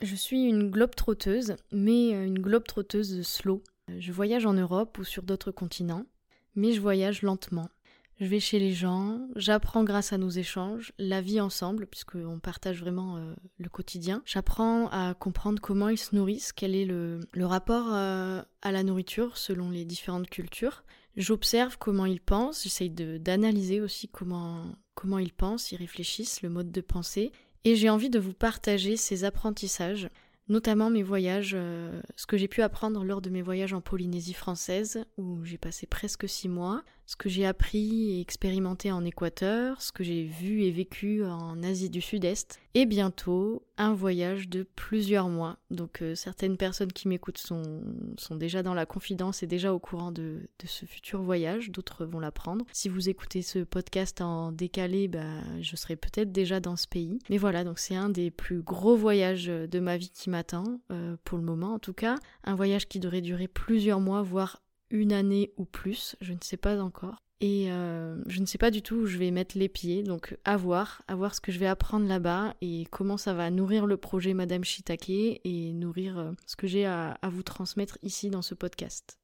Je 0.00 0.14
suis 0.14 0.44
une 0.44 0.70
globe 0.70 0.94
trotteuse, 0.94 1.56
mais 1.72 2.14
euh, 2.14 2.26
une 2.26 2.38
globe 2.38 2.64
trotteuse 2.64 3.22
slow. 3.22 3.62
Je 3.98 4.12
voyage 4.12 4.46
en 4.46 4.54
Europe 4.54 4.98
ou 4.98 5.04
sur 5.04 5.22
d'autres 5.22 5.50
continents, 5.50 6.06
mais 6.54 6.72
je 6.72 6.80
voyage 6.80 7.22
lentement. 7.22 7.68
Je 8.20 8.26
vais 8.26 8.38
chez 8.38 8.60
les 8.60 8.72
gens, 8.72 9.26
j'apprends 9.34 9.82
grâce 9.82 10.12
à 10.12 10.18
nos 10.18 10.30
échanges, 10.30 10.92
la 10.98 11.20
vie 11.20 11.40
ensemble, 11.40 11.86
puisqu'on 11.86 12.38
partage 12.38 12.80
vraiment 12.80 13.16
euh, 13.16 13.34
le 13.58 13.68
quotidien. 13.68 14.22
J'apprends 14.24 14.88
à 14.90 15.14
comprendre 15.14 15.60
comment 15.60 15.88
ils 15.88 15.98
se 15.98 16.14
nourrissent, 16.14 16.52
quel 16.52 16.76
est 16.76 16.84
le, 16.84 17.20
rapport 17.40 17.92
euh, 17.92 18.40
à 18.62 18.70
la 18.70 18.84
nourriture 18.84 19.36
selon 19.36 19.70
les 19.70 19.84
différentes 19.84 20.30
cultures. 20.30 20.84
J'observe 21.16 21.76
comment 21.76 22.06
ils 22.06 22.20
pensent, 22.20 22.62
j'essaye 22.62 22.90
d'analyser 22.90 23.80
aussi 23.80 24.08
comment, 24.08 24.64
comment 24.94 25.18
ils 25.18 25.32
pensent, 25.32 25.72
ils 25.72 25.76
réfléchissent, 25.76 26.42
le 26.42 26.50
mode 26.50 26.70
de 26.70 26.80
pensée, 26.80 27.32
et 27.64 27.76
j'ai 27.76 27.90
envie 27.90 28.10
de 28.10 28.18
vous 28.18 28.34
partager 28.34 28.96
ces 28.96 29.24
apprentissages, 29.24 30.08
notamment 30.48 30.90
mes 30.90 31.02
voyages, 31.02 31.52
euh, 31.54 32.00
ce 32.16 32.26
que 32.26 32.36
j'ai 32.36 32.48
pu 32.48 32.62
apprendre 32.62 33.04
lors 33.04 33.22
de 33.22 33.30
mes 33.30 33.42
voyages 33.42 33.72
en 33.72 33.80
Polynésie 33.80 34.34
française, 34.34 35.04
où 35.16 35.44
j'ai 35.44 35.58
passé 35.58 35.86
presque 35.86 36.28
six 36.28 36.48
mois, 36.48 36.82
ce 37.06 37.16
que 37.16 37.28
j'ai 37.28 37.46
appris 37.46 38.12
et 38.12 38.20
expérimenté 38.20 38.90
en 38.92 39.04
Équateur, 39.04 39.80
ce 39.82 39.92
que 39.92 40.04
j'ai 40.04 40.24
vu 40.24 40.62
et 40.62 40.70
vécu 40.70 41.24
en 41.24 41.62
Asie 41.62 41.90
du 41.90 42.00
Sud-Est, 42.00 42.60
et 42.74 42.86
bientôt 42.86 43.62
un 43.76 43.92
voyage 43.92 44.48
de 44.48 44.62
plusieurs 44.62 45.28
mois. 45.28 45.58
Donc 45.70 46.02
euh, 46.02 46.14
certaines 46.14 46.56
personnes 46.56 46.92
qui 46.92 47.08
m'écoutent 47.08 47.38
sont, 47.38 47.82
déjà 48.32 48.62
dans 48.62 48.74
la 48.74 48.86
confidence 48.86 49.42
et 49.42 49.46
déjà 49.46 49.72
au 49.72 49.78
courant 49.78 50.12
de, 50.12 50.48
de 50.58 50.66
ce 50.66 50.86
futur 50.86 51.22
voyage, 51.22 51.70
d'autres 51.70 52.04
vont 52.04 52.20
l'apprendre. 52.20 52.64
Si 52.72 52.88
vous 52.88 53.08
écoutez 53.08 53.42
ce 53.42 53.60
podcast 53.60 54.20
en 54.20 54.52
décalé, 54.52 55.08
bah, 55.08 55.20
je 55.60 55.76
serai 55.76 55.96
peut-être 55.96 56.32
déjà 56.32 56.60
dans 56.60 56.76
ce 56.76 56.86
pays. 56.86 57.18
Mais 57.30 57.38
voilà, 57.38 57.64
donc 57.64 57.78
c'est 57.78 57.96
un 57.96 58.08
des 58.08 58.30
plus 58.30 58.62
gros 58.62 58.96
voyages 58.96 59.46
de 59.46 59.80
ma 59.80 59.96
vie 59.96 60.10
qui 60.10 60.30
m'attend, 60.30 60.80
euh, 60.90 61.16
pour 61.24 61.38
le 61.38 61.44
moment 61.44 61.74
en 61.74 61.78
tout 61.78 61.94
cas. 61.94 62.16
Un 62.44 62.54
voyage 62.54 62.88
qui 62.88 62.98
devrait 62.98 63.20
durer 63.20 63.48
plusieurs 63.48 64.00
mois, 64.00 64.22
voire 64.22 64.63
une 64.94 65.12
année 65.12 65.52
ou 65.56 65.64
plus, 65.64 66.16
je 66.20 66.32
ne 66.32 66.38
sais 66.40 66.56
pas 66.56 66.80
encore. 66.80 67.16
Et 67.40 67.70
euh, 67.70 68.16
je 68.26 68.40
ne 68.40 68.46
sais 68.46 68.58
pas 68.58 68.70
du 68.70 68.80
tout 68.80 68.94
où 68.94 69.06
je 69.06 69.18
vais 69.18 69.32
mettre 69.32 69.58
les 69.58 69.68
pieds, 69.68 70.02
donc 70.02 70.38
à 70.44 70.56
voir, 70.56 71.02
à 71.08 71.16
voir 71.16 71.34
ce 71.34 71.40
que 71.40 71.52
je 71.52 71.58
vais 71.58 71.66
apprendre 71.66 72.06
là-bas 72.06 72.54
et 72.62 72.86
comment 72.90 73.16
ça 73.16 73.34
va 73.34 73.50
nourrir 73.50 73.86
le 73.86 73.96
projet 73.96 74.34
Madame 74.34 74.64
Shitake 74.64 75.10
et 75.10 75.72
nourrir 75.74 76.16
euh, 76.16 76.32
ce 76.46 76.56
que 76.56 76.68
j'ai 76.68 76.86
à, 76.86 77.18
vous 77.24 77.42
transmettre 77.42 77.98
ici 78.02 78.30
dans 78.30 78.40
ce 78.40 78.54
podcast. 78.54 79.18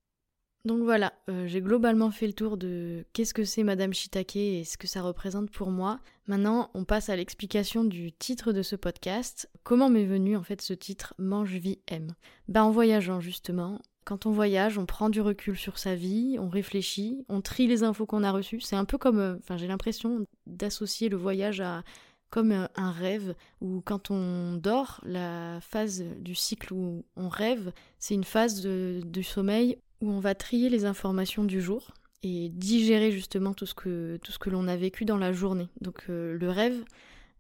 Donc 0.67 0.83
voilà, 0.83 1.15
euh, 1.31 1.47
j'ai 1.47 1.63
globalement 1.63 2.11
fait 2.11 2.27
le 2.27 2.35
tour 2.35 2.59
de 2.59 3.07
qu'est-ce 3.15 3.33
que 3.33 3.45
c'est 3.45 3.63
Madame 3.63 3.95
Shitake 3.95 4.37
et 4.37 4.65
ce 4.65 4.77
que 4.77 4.89
ça 4.89 5.01
représente 5.01 5.51
pour 5.51 5.71
moi. 5.71 6.01
Maintenant, 6.27 6.71
on 6.75 6.85
passe 6.85 7.09
à 7.09 7.17
l'explication 7.17 7.85
du 7.85 8.13
titre 8.13 8.53
de 8.53 8.61
ce 8.61 8.77
podcast. 8.77 9.49
Comment 9.63 9.89
m'est 9.89 10.05
venu 10.05 10.37
en 10.37 10.43
fait 10.43 10.61
ce 10.61 10.75
titre 10.75 11.15
Mange, 11.17 11.55
vie, 11.55 11.79
aime 11.87 12.15
Ben 12.49 12.65
en 12.65 12.71
voyageant 12.71 13.21
justement, 13.21 13.81
quand 14.05 14.27
on 14.27 14.31
voyage, 14.31 14.79
on 14.79 14.87
prend 14.87 15.11
du 15.11 15.21
recul 15.21 15.57
sur 15.57 15.79
sa 15.79 15.95
vie, 15.95 16.37
on 16.39 16.49
réfléchit, 16.49 17.25
on 17.29 17.41
trie 17.41 17.67
les 17.67 17.83
infos 17.83 18.07
qu'on 18.07 18.25
a 18.25 18.33
reçues. 18.33 18.61
C'est 18.61 18.77
un 18.77 18.85
peu 18.85 18.99
comme, 18.99 19.19
euh, 19.19 19.37
enfin 19.39 19.57
j'ai 19.57 19.67
l'impression 19.67 20.27
d'associer 20.47 21.09
le 21.09 21.17
voyage 21.17 21.61
à 21.61 21.83
comme 22.31 22.53
euh, 22.53 22.67
un 22.77 22.93
rêve 22.93 23.35
où 23.61 23.83
quand 23.85 24.11
on 24.11 24.55
dort, 24.55 25.01
la 25.05 25.61
phase 25.61 26.05
du 26.19 26.35
cycle 26.35 26.73
où 26.73 27.05
on 27.17 27.29
rêve, 27.29 27.73
c'est 27.99 28.15
une 28.15 28.25
phase 28.25 28.63
du 28.63 29.23
sommeil 29.23 29.79
où 30.01 30.11
on 30.11 30.21
va 30.21 30.35
trier 30.35 30.71
les 30.71 30.85
informations 30.85 31.45
du 31.45 31.61
jour 31.61 31.91
et 32.23 32.49
digérer 32.51 33.13
justement 33.13 33.55
tout 33.55 33.67
ce 33.67 33.75
que, 33.75 34.19
tout 34.23 34.33
ce 34.33 34.39
que 34.39 34.51
l'on 34.51 34.69
a 34.69 34.77
vécu 34.77 35.05
dans 35.05 35.17
la 35.17 35.33
journée. 35.33 35.69
Donc 35.81 36.05
euh, 36.09 36.37
le 36.39 36.51
rêve, 36.51 36.85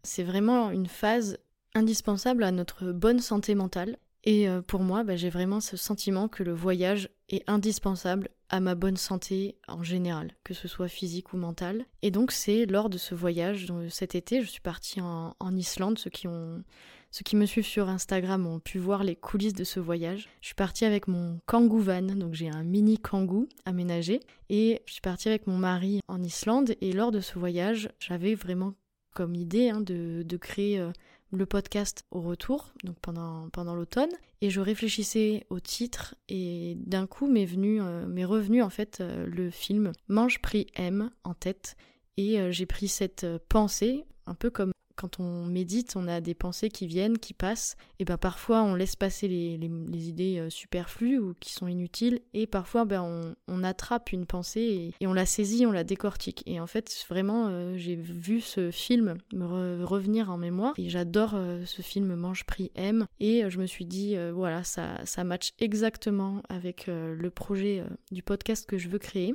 c'est 0.02 0.24
vraiment 0.24 0.70
une 0.70 0.86
phase 0.86 1.38
indispensable 1.74 2.42
à 2.42 2.50
notre 2.50 2.92
bonne 2.92 3.20
santé 3.20 3.54
mentale 3.54 3.96
et 4.24 4.48
euh, 4.48 4.60
pour 4.62 4.80
moi, 4.82 5.02
bah, 5.02 5.16
j'ai 5.16 5.30
vraiment 5.30 5.60
ce 5.60 5.76
sentiment 5.76 6.28
que 6.28 6.42
le 6.42 6.52
voyage 6.52 7.08
est 7.28 7.42
indispensable 7.48 8.28
à 8.50 8.60
ma 8.60 8.74
bonne 8.74 8.96
santé 8.96 9.56
en 9.68 9.82
général, 9.82 10.32
que 10.44 10.54
ce 10.54 10.68
soit 10.68 10.88
physique 10.88 11.32
ou 11.32 11.36
mentale. 11.36 11.86
Et 12.02 12.10
donc 12.10 12.32
c'est 12.32 12.66
lors 12.66 12.90
de 12.90 12.98
ce 12.98 13.14
voyage, 13.14 13.72
cet 13.88 14.14
été, 14.14 14.42
je 14.42 14.50
suis 14.50 14.60
partie 14.60 15.00
en, 15.00 15.56
Islande. 15.56 15.98
Ceux 15.98 16.10
qui, 16.10 16.26
me 17.36 17.46
suivent 17.46 17.64
sur 17.64 17.88
Instagram 17.88 18.46
ont 18.46 18.58
pu 18.58 18.78
voir 18.78 19.04
les 19.04 19.16
coulisses 19.16 19.54
de 19.54 19.64
ce 19.64 19.80
voyage. 19.80 20.28
Je 20.40 20.46
suis 20.46 20.54
partie 20.54 20.84
avec 20.84 21.06
mon 21.06 21.40
kangoo 21.46 21.78
van, 21.78 22.02
donc 22.02 22.34
j'ai 22.34 22.50
un 22.50 22.64
mini 22.64 22.98
kangoo 22.98 23.48
aménagé. 23.64 24.20
Et 24.48 24.82
je 24.86 24.92
suis 24.92 25.00
partie 25.00 25.28
avec 25.28 25.46
mon 25.46 25.56
mari 25.56 26.00
en 26.08 26.22
Islande. 26.22 26.74
Et 26.80 26.92
lors 26.92 27.12
de 27.12 27.20
ce 27.20 27.38
voyage, 27.38 27.88
j'avais 28.00 28.34
vraiment 28.34 28.74
comme 29.14 29.34
idée 29.34 29.70
hein, 29.70 29.80
de, 29.80 30.22
de, 30.24 30.36
créer... 30.36 30.78
Euh, 30.78 30.92
le 31.32 31.46
podcast 31.46 32.04
au 32.10 32.20
retour, 32.20 32.72
donc 32.84 32.98
pendant, 33.00 33.48
pendant 33.50 33.74
l'automne, 33.74 34.10
et 34.40 34.50
je 34.50 34.60
réfléchissais 34.60 35.46
au 35.50 35.60
titre, 35.60 36.14
et 36.28 36.76
d'un 36.78 37.06
coup 37.06 37.26
m'est 37.26 37.44
venu, 37.44 37.80
euh, 37.80 38.06
m'est 38.06 38.24
revenu 38.24 38.62
en 38.62 38.70
fait 38.70 39.00
euh, 39.00 39.26
le 39.26 39.50
film 39.50 39.92
Mange, 40.08 40.40
Prix, 40.40 40.66
M 40.74 41.10
en 41.24 41.34
tête, 41.34 41.76
et 42.16 42.40
euh, 42.40 42.50
j'ai 42.50 42.66
pris 42.66 42.88
cette 42.88 43.26
pensée, 43.48 44.04
un 44.26 44.34
peu 44.34 44.50
comme 44.50 44.72
quand 45.00 45.18
on 45.18 45.46
médite, 45.46 45.96
on 45.96 46.06
a 46.08 46.20
des 46.20 46.34
pensées 46.34 46.68
qui 46.68 46.86
viennent, 46.86 47.16
qui 47.16 47.32
passent, 47.32 47.76
et 47.98 48.04
ben 48.04 48.18
parfois 48.18 48.62
on 48.62 48.74
laisse 48.74 48.96
passer 48.96 49.28
les, 49.28 50.08
idées 50.08 50.38
euh, 50.38 50.50
superflues 50.50 51.18
ou 51.18 51.34
qui 51.40 51.52
sont 51.52 51.68
inutiles, 51.68 52.20
et 52.34 52.46
parfois 52.46 52.84
ben 52.84 53.34
on, 53.48 53.64
attrape 53.64 54.12
une 54.12 54.24
pensée 54.24 54.94
et, 55.00 55.06
on 55.06 55.12
la 55.12 55.26
saisit, 55.26 55.66
on 55.66 55.72
la 55.72 55.84
décortique. 55.84 56.42
Et 56.46 56.60
en 56.60 56.66
fait, 56.66 57.04
vraiment, 57.10 57.48
euh, 57.48 57.76
j'ai 57.76 57.94
vu 57.94 58.40
ce 58.40 58.70
film 58.70 59.16
me 59.34 59.84
revenir 59.84 60.30
en 60.30 60.38
mémoire, 60.38 60.74
et 60.78 60.88
j'adore 60.88 61.32
euh, 61.34 61.64
ce 61.64 61.82
film 61.82 62.14
Mange, 62.14 62.44
Prix, 62.44 62.70
M, 62.74 63.06
et 63.20 63.48
je 63.48 63.58
me 63.58 63.66
suis 63.66 63.86
dit, 63.86 64.16
voilà, 64.34 64.64
ça, 64.64 65.04
ça 65.04 65.24
match 65.24 65.52
exactement 65.58 66.42
avec 66.48 66.86
le 66.88 67.30
projet 67.30 67.84
du 68.10 68.22
podcast 68.22 68.66
que 68.66 68.78
je 68.78 68.88
veux 68.88 68.98
créer. 68.98 69.32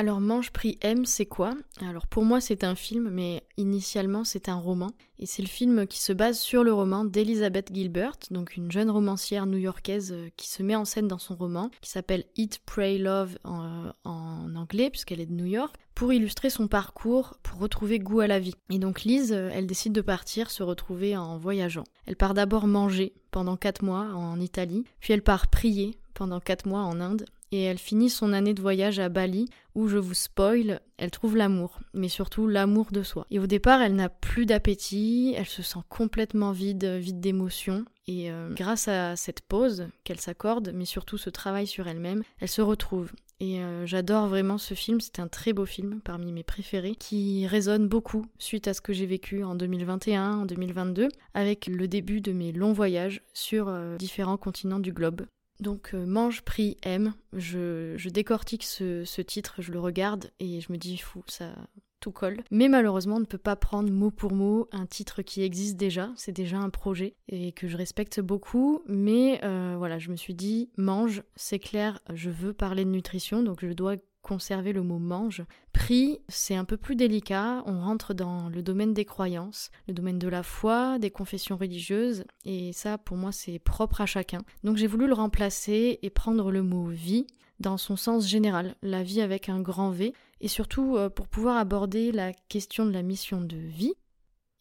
Alors 0.00 0.20
Mange 0.20 0.52
Prix 0.52 0.78
M, 0.80 1.04
c'est 1.04 1.26
quoi? 1.26 1.56
Alors 1.80 2.06
pour 2.06 2.24
moi 2.24 2.40
c'est 2.40 2.62
un 2.62 2.76
film, 2.76 3.10
mais 3.10 3.42
initialement 3.56 4.22
c'est 4.22 4.48
un 4.48 4.54
roman. 4.54 4.92
Et 5.18 5.26
c'est 5.26 5.42
le 5.42 5.48
film 5.48 5.88
qui 5.88 5.98
se 6.00 6.12
base 6.12 6.38
sur 6.38 6.62
le 6.62 6.72
roman 6.72 7.04
d'Elizabeth 7.04 7.74
Gilbert, 7.74 8.12
donc 8.30 8.56
une 8.56 8.70
jeune 8.70 8.92
romancière 8.92 9.46
new-yorkaise 9.46 10.12
euh, 10.12 10.28
qui 10.36 10.48
se 10.48 10.62
met 10.62 10.76
en 10.76 10.84
scène 10.84 11.08
dans 11.08 11.18
son 11.18 11.34
roman, 11.34 11.72
qui 11.80 11.90
s'appelle 11.90 12.26
Eat, 12.36 12.60
Pray, 12.64 12.98
Love 12.98 13.38
en, 13.42 13.64
euh, 13.64 13.92
en 14.04 14.54
anglais, 14.54 14.88
puisqu'elle 14.88 15.18
est 15.18 15.26
de 15.26 15.32
New 15.32 15.46
York, 15.46 15.74
pour 15.96 16.12
illustrer 16.12 16.48
son 16.48 16.68
parcours, 16.68 17.34
pour 17.42 17.58
retrouver 17.58 17.98
goût 17.98 18.20
à 18.20 18.28
la 18.28 18.38
vie. 18.38 18.54
Et 18.70 18.78
donc 18.78 19.02
Lise, 19.02 19.32
euh, 19.32 19.50
elle 19.52 19.66
décide 19.66 19.94
de 19.94 20.00
partir 20.00 20.52
se 20.52 20.62
retrouver 20.62 21.16
en 21.16 21.38
voyageant. 21.38 21.82
Elle 22.06 22.14
part 22.14 22.34
d'abord 22.34 22.68
manger 22.68 23.14
pendant 23.32 23.56
4 23.56 23.82
mois 23.82 24.12
en 24.14 24.38
Italie, 24.38 24.84
puis 25.00 25.12
elle 25.12 25.22
part 25.22 25.48
prier 25.48 25.98
pendant 26.14 26.38
4 26.38 26.66
mois 26.66 26.82
en 26.82 27.00
Inde, 27.00 27.24
et 27.52 27.62
elle 27.62 27.78
finit 27.78 28.10
son 28.10 28.32
année 28.32 28.54
de 28.54 28.62
voyage 28.62 28.98
à 28.98 29.08
Bali 29.08 29.48
où, 29.74 29.88
je 29.88 29.98
vous 29.98 30.14
spoil, 30.14 30.80
elle 30.96 31.10
trouve 31.10 31.36
l'amour, 31.36 31.78
mais 31.94 32.08
surtout 32.08 32.48
l'amour 32.48 32.88
de 32.90 33.02
soi. 33.02 33.26
Et 33.30 33.38
au 33.38 33.46
départ, 33.46 33.80
elle 33.80 33.94
n'a 33.94 34.08
plus 34.08 34.44
d'appétit, 34.44 35.34
elle 35.36 35.46
se 35.46 35.62
sent 35.62 35.78
complètement 35.88 36.52
vide, 36.52 36.84
vide 36.84 37.20
d'émotions, 37.20 37.84
et 38.08 38.30
euh, 38.30 38.52
grâce 38.54 38.88
à 38.88 39.16
cette 39.16 39.42
pause 39.42 39.88
qu'elle 40.02 40.20
s'accorde, 40.20 40.72
mais 40.74 40.84
surtout 40.84 41.18
ce 41.18 41.30
travail 41.30 41.66
sur 41.66 41.86
elle-même, 41.86 42.22
elle 42.40 42.48
se 42.48 42.62
retrouve. 42.62 43.12
Et 43.40 43.60
euh, 43.60 43.86
j'adore 43.86 44.26
vraiment 44.26 44.58
ce 44.58 44.74
film, 44.74 45.00
c'est 45.00 45.20
un 45.20 45.28
très 45.28 45.52
beau 45.52 45.64
film, 45.64 46.00
parmi 46.02 46.32
mes 46.32 46.42
préférés, 46.42 46.96
qui 46.96 47.46
résonne 47.46 47.86
beaucoup 47.86 48.26
suite 48.38 48.66
à 48.66 48.74
ce 48.74 48.80
que 48.80 48.92
j'ai 48.92 49.06
vécu 49.06 49.44
en 49.44 49.54
2021, 49.54 50.38
en 50.38 50.44
2022, 50.46 51.08
avec 51.34 51.66
le 51.68 51.86
début 51.86 52.20
de 52.20 52.32
mes 52.32 52.50
longs 52.50 52.72
voyages 52.72 53.22
sur 53.34 53.68
euh, 53.68 53.96
différents 53.96 54.38
continents 54.38 54.80
du 54.80 54.92
globe. 54.92 55.26
Donc 55.60 55.90
euh, 55.94 56.06
Mange, 56.06 56.42
Prix, 56.42 56.76
M, 56.82 57.14
je, 57.32 58.08
décortique 58.08 58.64
ce, 58.64 59.20
titre, 59.20 59.56
je 59.58 59.72
le 59.72 59.80
regarde 59.80 60.30
et 60.40 60.60
je 60.60 60.72
me 60.72 60.78
dis 60.78 60.98
fou, 60.98 61.22
ça 61.26 61.52
tout 62.00 62.12
colle. 62.12 62.42
Mais 62.50 62.68
malheureusement, 62.68 63.16
on 63.16 63.20
ne 63.20 63.24
peut 63.24 63.38
pas 63.38 63.56
prendre 63.56 63.90
mot 63.92 64.10
pour 64.10 64.32
mot 64.32 64.68
un 64.70 64.86
titre 64.86 65.22
qui 65.22 65.42
existe 65.42 65.76
déjà, 65.76 66.10
c'est 66.16 66.32
déjà 66.32 66.58
un 66.58 66.70
projet 66.70 67.16
et 67.28 67.52
que 67.52 67.66
je 67.66 67.76
respecte 67.76 68.20
beaucoup. 68.20 68.82
Mais 68.86 69.40
euh, 69.44 69.74
voilà, 69.76 69.98
je 69.98 70.10
me 70.10 70.16
suis 70.16 70.34
dit, 70.34 70.70
mange, 70.76 71.22
c'est 71.34 71.58
clair, 71.58 72.00
je 72.14 72.30
veux 72.30 72.52
parler 72.52 72.84
de 72.84 72.90
nutrition, 72.90 73.42
donc 73.42 73.64
je 73.64 73.72
dois 73.72 73.96
conserver 74.22 74.72
le 74.72 74.82
mot 74.82 74.98
mange. 74.98 75.44
Prix, 75.72 76.18
c'est 76.28 76.54
un 76.54 76.64
peu 76.64 76.76
plus 76.76 76.96
délicat, 76.96 77.62
on 77.66 77.80
rentre 77.80 78.14
dans 78.14 78.48
le 78.48 78.62
domaine 78.62 78.94
des 78.94 79.04
croyances, 79.04 79.70
le 79.86 79.94
domaine 79.94 80.18
de 80.18 80.28
la 80.28 80.42
foi, 80.42 80.98
des 80.98 81.10
confessions 81.10 81.56
religieuses, 81.56 82.24
et 82.44 82.72
ça 82.72 82.98
pour 82.98 83.16
moi 83.16 83.32
c'est 83.32 83.58
propre 83.58 84.00
à 84.00 84.06
chacun. 84.06 84.42
Donc 84.64 84.76
j'ai 84.76 84.86
voulu 84.86 85.06
le 85.06 85.14
remplacer 85.14 85.98
et 86.02 86.10
prendre 86.10 86.50
le 86.50 86.62
mot 86.62 86.86
vie 86.88 87.26
dans 87.60 87.76
son 87.76 87.96
sens 87.96 88.26
général, 88.26 88.76
la 88.82 89.02
vie 89.02 89.20
avec 89.20 89.48
un 89.48 89.60
grand 89.60 89.90
V, 89.90 90.12
et 90.40 90.48
surtout 90.48 90.96
euh, 90.96 91.08
pour 91.08 91.28
pouvoir 91.28 91.56
aborder 91.56 92.12
la 92.12 92.32
question 92.32 92.86
de 92.86 92.92
la 92.92 93.02
mission 93.02 93.40
de 93.40 93.56
vie. 93.56 93.94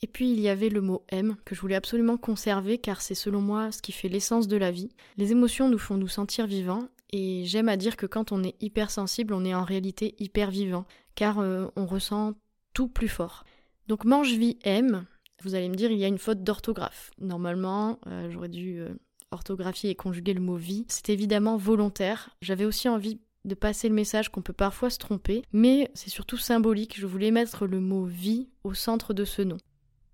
Et 0.01 0.07
puis 0.07 0.31
il 0.31 0.39
y 0.39 0.49
avait 0.49 0.69
le 0.69 0.81
mot 0.81 1.03
M 1.09 1.35
que 1.43 1.55
je 1.55 1.61
voulais 1.61 1.75
absolument 1.75 2.17
conserver 2.17 2.77
car 2.77 3.01
c'est 3.01 3.15
selon 3.15 3.41
moi 3.41 3.71
ce 3.71 3.81
qui 3.81 3.91
fait 3.91 4.09
l'essence 4.09 4.47
de 4.47 4.57
la 4.57 4.69
vie. 4.69 4.89
Les 5.17 5.31
émotions 5.31 5.69
nous 5.69 5.79
font 5.79 5.97
nous 5.97 6.07
sentir 6.07 6.45
vivants 6.45 6.87
et 7.11 7.45
j'aime 7.45 7.69
à 7.69 7.77
dire 7.77 7.97
que 7.97 8.05
quand 8.05 8.31
on 8.31 8.43
est 8.43 8.55
hypersensible, 8.61 9.33
on 9.33 9.45
est 9.45 9.55
en 9.55 9.63
réalité 9.63 10.15
hyper 10.19 10.51
vivant, 10.51 10.85
car 11.15 11.39
euh, 11.39 11.67
on 11.75 11.85
ressent 11.85 12.33
tout 12.73 12.87
plus 12.87 13.07
fort. 13.07 13.43
Donc 13.87 14.03
mange 14.03 14.33
vie 14.33 14.57
M, 14.63 15.05
vous 15.43 15.55
allez 15.55 15.69
me 15.69 15.75
dire 15.75 15.91
il 15.91 15.97
y 15.97 16.05
a 16.05 16.09
une 16.09 16.17
faute 16.17 16.43
d'orthographe. 16.43 17.11
Normalement, 17.19 17.99
euh, 18.07 18.29
j'aurais 18.29 18.49
dû 18.49 18.79
euh, 18.79 18.93
orthographier 19.31 19.89
et 19.89 19.95
conjuguer 19.95 20.33
le 20.33 20.41
mot 20.41 20.57
vie. 20.57 20.85
C'est 20.89 21.09
évidemment 21.09 21.57
volontaire. 21.57 22.29
J'avais 22.41 22.65
aussi 22.65 22.89
envie 22.89 23.19
de 23.45 23.55
passer 23.55 23.87
le 23.87 23.95
message 23.95 24.29
qu'on 24.29 24.41
peut 24.41 24.51
parfois 24.51 24.89
se 24.89 24.97
tromper, 24.97 25.43
mais 25.53 25.89
c'est 25.93 26.09
surtout 26.09 26.37
symbolique. 26.37 26.99
Je 26.99 27.05
voulais 27.05 27.31
mettre 27.31 27.65
le 27.65 27.79
mot 27.79 28.03
vie 28.03 28.49
au 28.63 28.73
centre 28.73 29.13
de 29.13 29.23
ce 29.23 29.41
nom. 29.41 29.57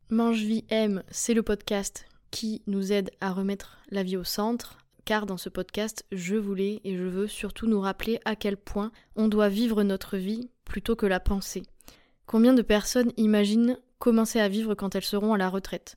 Mange 0.10 0.44
vie 0.44 0.66
M, 0.70 1.02
c'est 1.10 1.34
le 1.34 1.42
podcast 1.42 2.06
qui 2.30 2.62
nous 2.68 2.92
aide 2.92 3.10
à 3.22 3.32
remettre 3.32 3.80
la 3.90 4.04
vie 4.04 4.18
au 4.18 4.24
centre, 4.24 4.78
car 5.06 5.26
dans 5.26 5.38
ce 5.38 5.50
podcast, 5.50 6.06
je 6.12 6.36
voulais 6.36 6.82
et 6.84 6.98
je 6.98 7.04
veux 7.04 7.28
surtout 7.28 7.68
nous 7.68 7.82
rappeler 7.82 8.20
à 8.26 8.36
quel 8.36 8.58
point 8.58 8.92
on 9.16 9.28
doit 9.28 9.50
vivre 9.50 9.84
notre 9.84 10.18
vie 10.18 10.50
plutôt 10.66 10.96
que 10.96 11.06
la 11.06 11.20
penser. 11.20 11.64
Combien 12.26 12.54
de 12.54 12.62
personnes 12.62 13.12
imaginent 13.18 13.78
commencer 14.00 14.40
à 14.40 14.48
vivre 14.48 14.76
quand 14.76 14.96
elles 14.96 15.04
seront 15.04 15.34
à 15.34 15.38
la 15.38 15.50
retraite? 15.50 15.96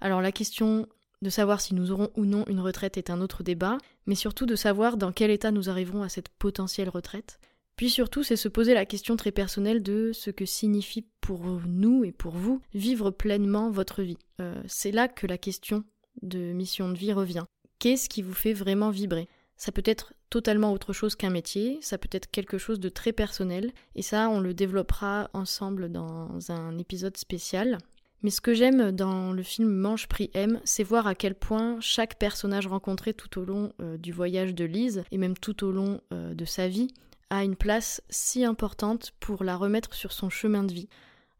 Alors 0.00 0.20
la 0.20 0.32
question 0.32 0.86
de 1.22 1.30
savoir 1.30 1.60
si 1.60 1.74
nous 1.74 1.90
aurons 1.90 2.10
ou 2.16 2.24
non 2.24 2.44
une 2.48 2.60
retraite 2.60 2.96
est 2.96 3.10
un 3.10 3.20
autre 3.20 3.42
débat, 3.42 3.78
mais 4.06 4.14
surtout 4.14 4.46
de 4.46 4.56
savoir 4.56 4.96
dans 4.96 5.12
quel 5.12 5.30
état 5.30 5.50
nous 5.50 5.68
arriverons 5.68 6.02
à 6.02 6.08
cette 6.08 6.28
potentielle 6.28 6.88
retraite. 6.88 7.40
Puis 7.76 7.90
surtout, 7.90 8.24
c'est 8.24 8.36
se 8.36 8.48
poser 8.48 8.74
la 8.74 8.86
question 8.86 9.16
très 9.16 9.30
personnelle 9.30 9.82
de 9.84 10.10
ce 10.12 10.30
que 10.30 10.46
signifie 10.46 11.06
pour 11.20 11.44
nous 11.64 12.02
et 12.02 12.10
pour 12.10 12.32
vous 12.32 12.60
vivre 12.74 13.12
pleinement 13.12 13.70
votre 13.70 14.02
vie. 14.02 14.18
Euh, 14.40 14.60
c'est 14.66 14.90
là 14.90 15.06
que 15.06 15.28
la 15.28 15.38
question 15.38 15.84
de 16.22 16.52
mission 16.52 16.88
de 16.88 16.98
vie 16.98 17.12
revient. 17.12 17.44
Qu'est-ce 17.78 18.08
qui 18.08 18.22
vous 18.22 18.34
fait 18.34 18.52
vraiment 18.52 18.90
vibrer? 18.90 19.28
Ça 19.56 19.72
peut 19.72 19.82
être 19.84 20.12
totalement 20.30 20.72
autre 20.72 20.92
chose 20.92 21.16
qu'un 21.16 21.30
métier, 21.30 21.78
ça 21.80 21.98
peut 21.98 22.08
être 22.12 22.30
quelque 22.30 22.58
chose 22.58 22.80
de 22.80 22.88
très 22.88 23.12
personnel, 23.12 23.72
et 23.94 24.02
ça 24.02 24.28
on 24.28 24.40
le 24.40 24.54
développera 24.54 25.30
ensemble 25.32 25.90
dans 25.90 26.38
un 26.50 26.78
épisode 26.78 27.16
spécial. 27.16 27.78
Mais 28.22 28.30
ce 28.30 28.40
que 28.40 28.52
j'aime 28.52 28.90
dans 28.90 29.32
le 29.32 29.42
film 29.42 29.70
Manche 29.70 30.08
Prix 30.08 30.30
M, 30.34 30.60
c'est 30.64 30.82
voir 30.82 31.06
à 31.06 31.14
quel 31.14 31.34
point 31.34 31.78
chaque 31.80 32.18
personnage 32.18 32.66
rencontré 32.66 33.14
tout 33.14 33.40
au 33.40 33.44
long 33.44 33.72
euh, 33.80 33.96
du 33.96 34.12
voyage 34.12 34.54
de 34.54 34.64
Lise, 34.64 35.04
et 35.12 35.18
même 35.18 35.36
tout 35.36 35.64
au 35.64 35.70
long 35.70 36.00
euh, 36.12 36.34
de 36.34 36.44
sa 36.44 36.68
vie, 36.68 36.88
a 37.30 37.44
une 37.44 37.56
place 37.56 38.02
si 38.10 38.44
importante 38.44 39.12
pour 39.20 39.44
la 39.44 39.56
remettre 39.56 39.94
sur 39.94 40.12
son 40.12 40.30
chemin 40.30 40.64
de 40.64 40.72
vie. 40.72 40.88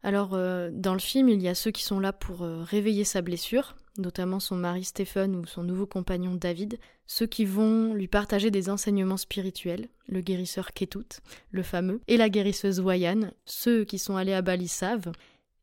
Alors, 0.03 0.33
euh, 0.33 0.69
dans 0.71 0.93
le 0.93 0.99
film, 0.99 1.29
il 1.29 1.41
y 1.41 1.47
a 1.47 1.55
ceux 1.55 1.71
qui 1.71 1.83
sont 1.83 1.99
là 1.99 2.13
pour 2.13 2.39
réveiller 2.39 3.03
sa 3.03 3.21
blessure, 3.21 3.75
notamment 3.97 4.39
son 4.39 4.55
mari 4.55 4.83
Stephen 4.83 5.35
ou 5.35 5.45
son 5.45 5.63
nouveau 5.63 5.85
compagnon 5.85 6.35
David, 6.35 6.79
ceux 7.05 7.25
qui 7.25 7.45
vont 7.45 7.93
lui 7.93 8.07
partager 8.07 8.51
des 8.51 8.69
enseignements 8.69 9.17
spirituels, 9.17 9.89
le 10.07 10.21
guérisseur 10.21 10.71
Ketut, 10.71 11.19
le 11.51 11.63
fameux, 11.63 12.01
et 12.07 12.17
la 12.17 12.29
guérisseuse 12.29 12.79
Wayan, 12.79 13.31
ceux 13.45 13.83
qui 13.83 13.99
sont 13.99 14.15
allés 14.15 14.33
à 14.33 14.41
Bali 14.41 14.67
savent, 14.67 15.11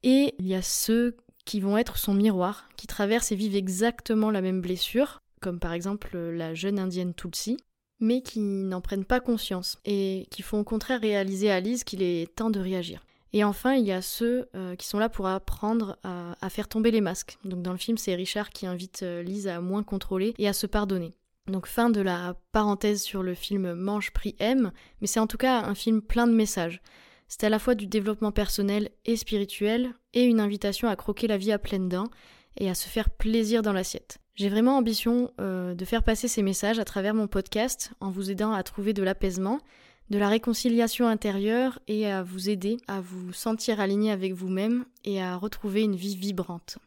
et 0.03 0.35
il 0.39 0.47
y 0.47 0.55
a 0.55 0.63
ceux 0.63 1.17
qui 1.45 1.61
vont 1.61 1.79
être 1.79 1.97
son 1.97 2.15
miroir, 2.15 2.69
qui 2.77 2.87
traversent 2.87 3.33
et 3.33 3.37
vivent 3.37 3.57
exactement 3.57 4.31
la 4.31 4.43
même 4.43 4.61
blessure, 4.61 5.23
comme 5.41 5.61
par 5.61 5.73
exemple 5.73 6.19
la 6.19 6.55
jeune 6.55 6.79
indienne 6.79 7.15
Tulsi, 7.15 7.57
mais 8.01 8.21
qui 8.21 8.41
n'en 8.41 8.81
prennent 8.81 9.05
pas 9.05 9.21
conscience, 9.21 9.79
et 9.85 10.27
qui 10.31 10.43
font 10.43 10.61
au 10.61 10.65
contraire 10.65 11.01
réaliser 11.01 11.51
à 11.51 11.61
Lise 11.61 11.85
qu'il 11.85 12.03
est 12.03 12.35
temps 12.35 12.51
de 12.51 12.61
réagir. 12.61 13.05
Et 13.37 13.45
enfin, 13.45 13.75
il 13.75 13.85
y 13.85 13.93
a 13.93 14.01
ceux 14.01 14.49
euh, 14.55 14.77
qui 14.77 14.87
sont 14.87 14.99
là 14.99 15.11
pour 15.11 15.27
apprendre 15.27 15.99
à, 16.03 16.49
faire 16.49 16.69
tomber 16.69 16.91
les 16.91 17.03
masques. 17.03 17.37
Donc 17.45 17.61
dans 17.61 17.73
le 17.73 17.77
film, 17.77 17.99
c'est 17.99 18.15
Richard 18.15 18.49
qui 18.49 18.67
invite 18.67 19.03
euh, 19.03 19.23
Lise 19.23 19.47
à 19.47 19.61
moins 19.61 19.83
contrôler 19.83 20.33
et 20.39 20.49
à 20.49 20.55
se 20.55 20.67
pardonner. 20.67 21.13
Donc 21.47 21.67
fin 21.67 21.91
de 21.91 22.01
la 22.01 22.39
parenthèse 22.53 23.03
sur 23.03 23.23
le 23.23 23.35
film 23.35 23.75
Mange 23.75 24.11
Prix 24.13 24.37
M, 24.39 24.73
mais 25.03 25.07
c'est 25.07 25.21
en 25.21 25.27
tout 25.27 25.37
cas 25.37 25.61
un 25.65 25.75
film 25.75 26.01
plein 26.01 26.27
de 26.27 26.33
messages. 26.33 26.81
C'est 27.29 27.45
à 27.45 27.51
la 27.51 27.59
fois 27.59 27.75
du 27.75 27.87
développement 27.87 28.33
personnel 28.33 28.89
et 29.05 29.17
spirituel, 29.17 29.93
et 30.15 30.25
une 30.25 30.41
invitation 30.41 30.89
à 30.89 30.97
croquer 30.97 31.27
la 31.27 31.37
vie 31.37 31.53
à 31.53 31.59
pleines 31.59 31.91
dents 31.91 32.09
et 32.57 32.71
à 32.71 32.75
se 32.75 32.89
faire 32.89 33.11
plaisir 33.11 33.61
dans 33.61 33.75
l'assiette. 33.75 34.17
J'ai 34.35 34.49
vraiment 34.49 34.79
ambition 34.79 35.31
euh, 35.43 35.75
de 35.75 35.85
faire 35.85 36.05
passer 36.05 36.27
ces 36.27 36.43
messages 36.43 36.79
à 36.79 36.87
travers 36.87 37.13
mon 37.13 37.27
podcast 37.27 37.91
en 38.01 38.11
vous 38.11 38.31
aidant 38.31 38.53
à 38.53 38.63
trouver 38.63 38.95
de 38.95 39.03
l'apaisement 39.03 39.61
de 40.11 40.19
la 40.19 40.29
réconciliation 40.29 41.09
intérieure 41.09 41.79
et 41.89 42.07
à 42.07 42.23
vous 42.23 42.49
aider 42.49 42.77
à 42.87 43.01
vous 43.01 43.33
sentir 43.33 43.81
aligné 43.81 44.11
avec 44.11 44.33
vous-même 44.33 44.85
et 45.05 45.21
à 45.21 45.37
retrouver 45.37 45.83
une 45.83 45.97
vie 45.97 46.17
vibrante. 46.17 46.79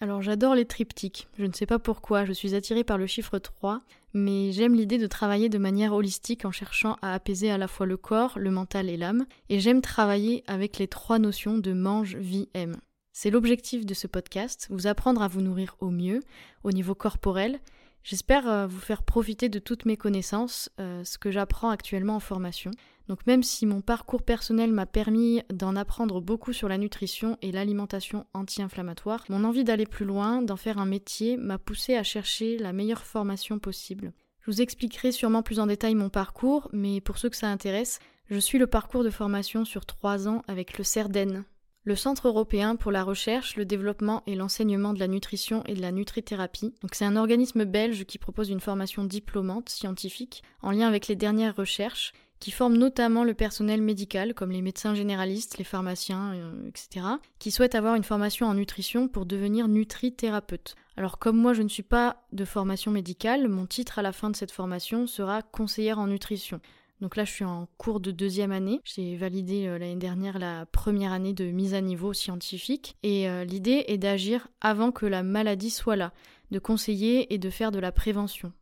Alors 0.00 0.20
j'adore 0.20 0.54
les 0.54 0.66
triptyques, 0.66 1.26
je 1.38 1.46
ne 1.46 1.52
sais 1.52 1.64
pas 1.64 1.78
pourquoi, 1.78 2.26
je 2.26 2.32
suis 2.32 2.54
attirée 2.54 2.84
par 2.84 2.98
le 2.98 3.06
chiffre 3.06 3.38
3, 3.38 3.80
mais 4.12 4.52
j'aime 4.52 4.74
l'idée 4.74 4.98
de 4.98 5.06
travailler 5.06 5.48
de 5.48 5.56
manière 5.56 5.94
holistique 5.94 6.44
en 6.44 6.52
cherchant 6.52 6.96
à 7.00 7.14
apaiser 7.14 7.50
à 7.50 7.56
la 7.56 7.66
fois 7.66 7.86
le 7.86 7.96
corps, 7.96 8.38
le 8.38 8.50
mental 8.50 8.90
et 8.90 8.98
l'âme, 8.98 9.24
et 9.48 9.58
j'aime 9.58 9.80
travailler 9.80 10.44
avec 10.46 10.78
les 10.78 10.86
trois 10.86 11.18
notions 11.18 11.56
de 11.56 11.72
mange, 11.72 12.14
vie, 12.16 12.50
aime. 12.52 12.76
C'est 13.14 13.30
l'objectif 13.30 13.86
de 13.86 13.94
ce 13.94 14.06
podcast, 14.06 14.66
vous 14.68 14.86
apprendre 14.86 15.22
à 15.22 15.28
vous 15.28 15.40
nourrir 15.40 15.76
au 15.80 15.88
mieux, 15.88 16.20
au 16.62 16.72
niveau 16.72 16.94
corporel, 16.94 17.58
J'espère 18.06 18.48
euh, 18.48 18.68
vous 18.68 18.78
faire 18.78 19.02
profiter 19.02 19.48
de 19.48 19.58
toutes 19.58 19.84
mes 19.84 19.96
connaissances, 19.96 20.70
euh, 20.78 21.02
ce 21.02 21.18
que 21.18 21.32
j'apprends 21.32 21.70
actuellement 21.70 22.14
en 22.14 22.20
formation. 22.20 22.70
Donc 23.08 23.26
même 23.26 23.42
si 23.42 23.66
mon 23.66 23.80
parcours 23.80 24.22
personnel 24.22 24.70
m'a 24.70 24.86
permis 24.86 25.42
d'en 25.52 25.74
apprendre 25.74 26.20
beaucoup 26.20 26.52
sur 26.52 26.68
la 26.68 26.78
nutrition 26.78 27.36
et 27.42 27.50
l'alimentation 27.50 28.24
anti-inflammatoire, 28.32 29.24
mon 29.28 29.42
envie 29.42 29.64
d'aller 29.64 29.86
plus 29.86 30.04
loin, 30.04 30.40
d'en 30.40 30.54
faire 30.54 30.78
un 30.78 30.86
métier, 30.86 31.36
m'a 31.36 31.58
poussé 31.58 31.96
à 31.96 32.04
chercher 32.04 32.58
la 32.58 32.72
meilleure 32.72 33.02
formation 33.02 33.58
possible. 33.58 34.12
Je 34.38 34.52
vous 34.52 34.60
expliquerai 34.62 35.10
sûrement 35.10 35.42
plus 35.42 35.58
en 35.58 35.66
détail 35.66 35.96
mon 35.96 36.08
parcours, 36.08 36.68
mais 36.72 37.00
pour 37.00 37.18
ceux 37.18 37.28
que 37.28 37.36
ça 37.36 37.48
intéresse, 37.48 37.98
je 38.30 38.38
suis 38.38 38.58
le 38.58 38.68
parcours 38.68 39.02
de 39.02 39.10
formation 39.10 39.64
sur 39.64 39.84
trois 39.84 40.28
ans 40.28 40.42
avec 40.46 40.78
le 40.78 40.84
CERDEN, 40.84 41.44
le 41.86 41.94
Centre 41.94 42.26
européen 42.26 42.74
pour 42.74 42.90
la 42.90 43.04
recherche, 43.04 43.54
le 43.54 43.64
développement 43.64 44.24
et 44.26 44.34
l'enseignement 44.34 44.92
de 44.92 44.98
la 44.98 45.06
nutrition 45.06 45.62
et 45.66 45.74
de 45.74 45.80
la 45.80 45.92
nutrithérapie. 45.92 46.74
C'est 46.90 47.04
un 47.04 47.14
organisme 47.14 47.64
belge 47.64 48.04
qui 48.06 48.18
propose 48.18 48.50
une 48.50 48.60
formation 48.60 49.04
diplômante 49.04 49.68
scientifique 49.68 50.42
en 50.62 50.72
lien 50.72 50.88
avec 50.88 51.06
les 51.06 51.14
dernières 51.14 51.54
recherches 51.54 52.12
qui 52.40 52.50
forme 52.50 52.76
notamment 52.76 53.22
le 53.22 53.34
personnel 53.34 53.80
médical, 53.80 54.34
comme 54.34 54.50
les 54.50 54.62
médecins 54.62 54.94
généralistes, 54.94 55.58
les 55.58 55.64
pharmaciens, 55.64 56.34
euh, 56.34 56.68
etc., 56.68 57.06
qui 57.38 57.52
souhaitent 57.52 57.76
avoir 57.76 57.94
une 57.94 58.04
formation 58.04 58.46
en 58.46 58.54
nutrition 58.54 59.06
pour 59.06 59.24
devenir 59.24 59.68
nutrithérapeute. 59.68 60.74
Alors 60.96 61.18
comme 61.18 61.36
moi 61.36 61.54
je 61.54 61.62
ne 61.62 61.68
suis 61.68 61.84
pas 61.84 62.24
de 62.32 62.44
formation 62.44 62.90
médicale, 62.90 63.46
mon 63.46 63.64
titre 63.64 64.00
à 64.00 64.02
la 64.02 64.12
fin 64.12 64.28
de 64.28 64.36
cette 64.36 64.50
formation 64.50 65.06
sera 65.06 65.40
conseillère 65.40 66.00
en 66.00 66.08
nutrition. 66.08 66.60
Donc 67.00 67.16
là, 67.16 67.24
je 67.24 67.32
suis 67.32 67.44
en 67.44 67.68
cours 67.76 68.00
de 68.00 68.10
deuxième 68.10 68.52
année. 68.52 68.80
J'ai 68.84 69.16
validé 69.16 69.66
euh, 69.66 69.78
l'année 69.78 69.96
dernière 69.96 70.38
la 70.38 70.66
première 70.66 71.12
année 71.12 71.34
de 71.34 71.44
mise 71.44 71.74
à 71.74 71.80
niveau 71.80 72.12
scientifique. 72.12 72.96
Et 73.02 73.28
euh, 73.28 73.44
l'idée 73.44 73.84
est 73.88 73.98
d'agir 73.98 74.48
avant 74.60 74.92
que 74.92 75.06
la 75.06 75.22
maladie 75.22 75.70
soit 75.70 75.96
là, 75.96 76.12
de 76.50 76.58
conseiller 76.58 77.32
et 77.34 77.38
de 77.38 77.50
faire 77.50 77.72
de 77.72 77.78
la 77.78 77.92
prévention. 77.92 78.52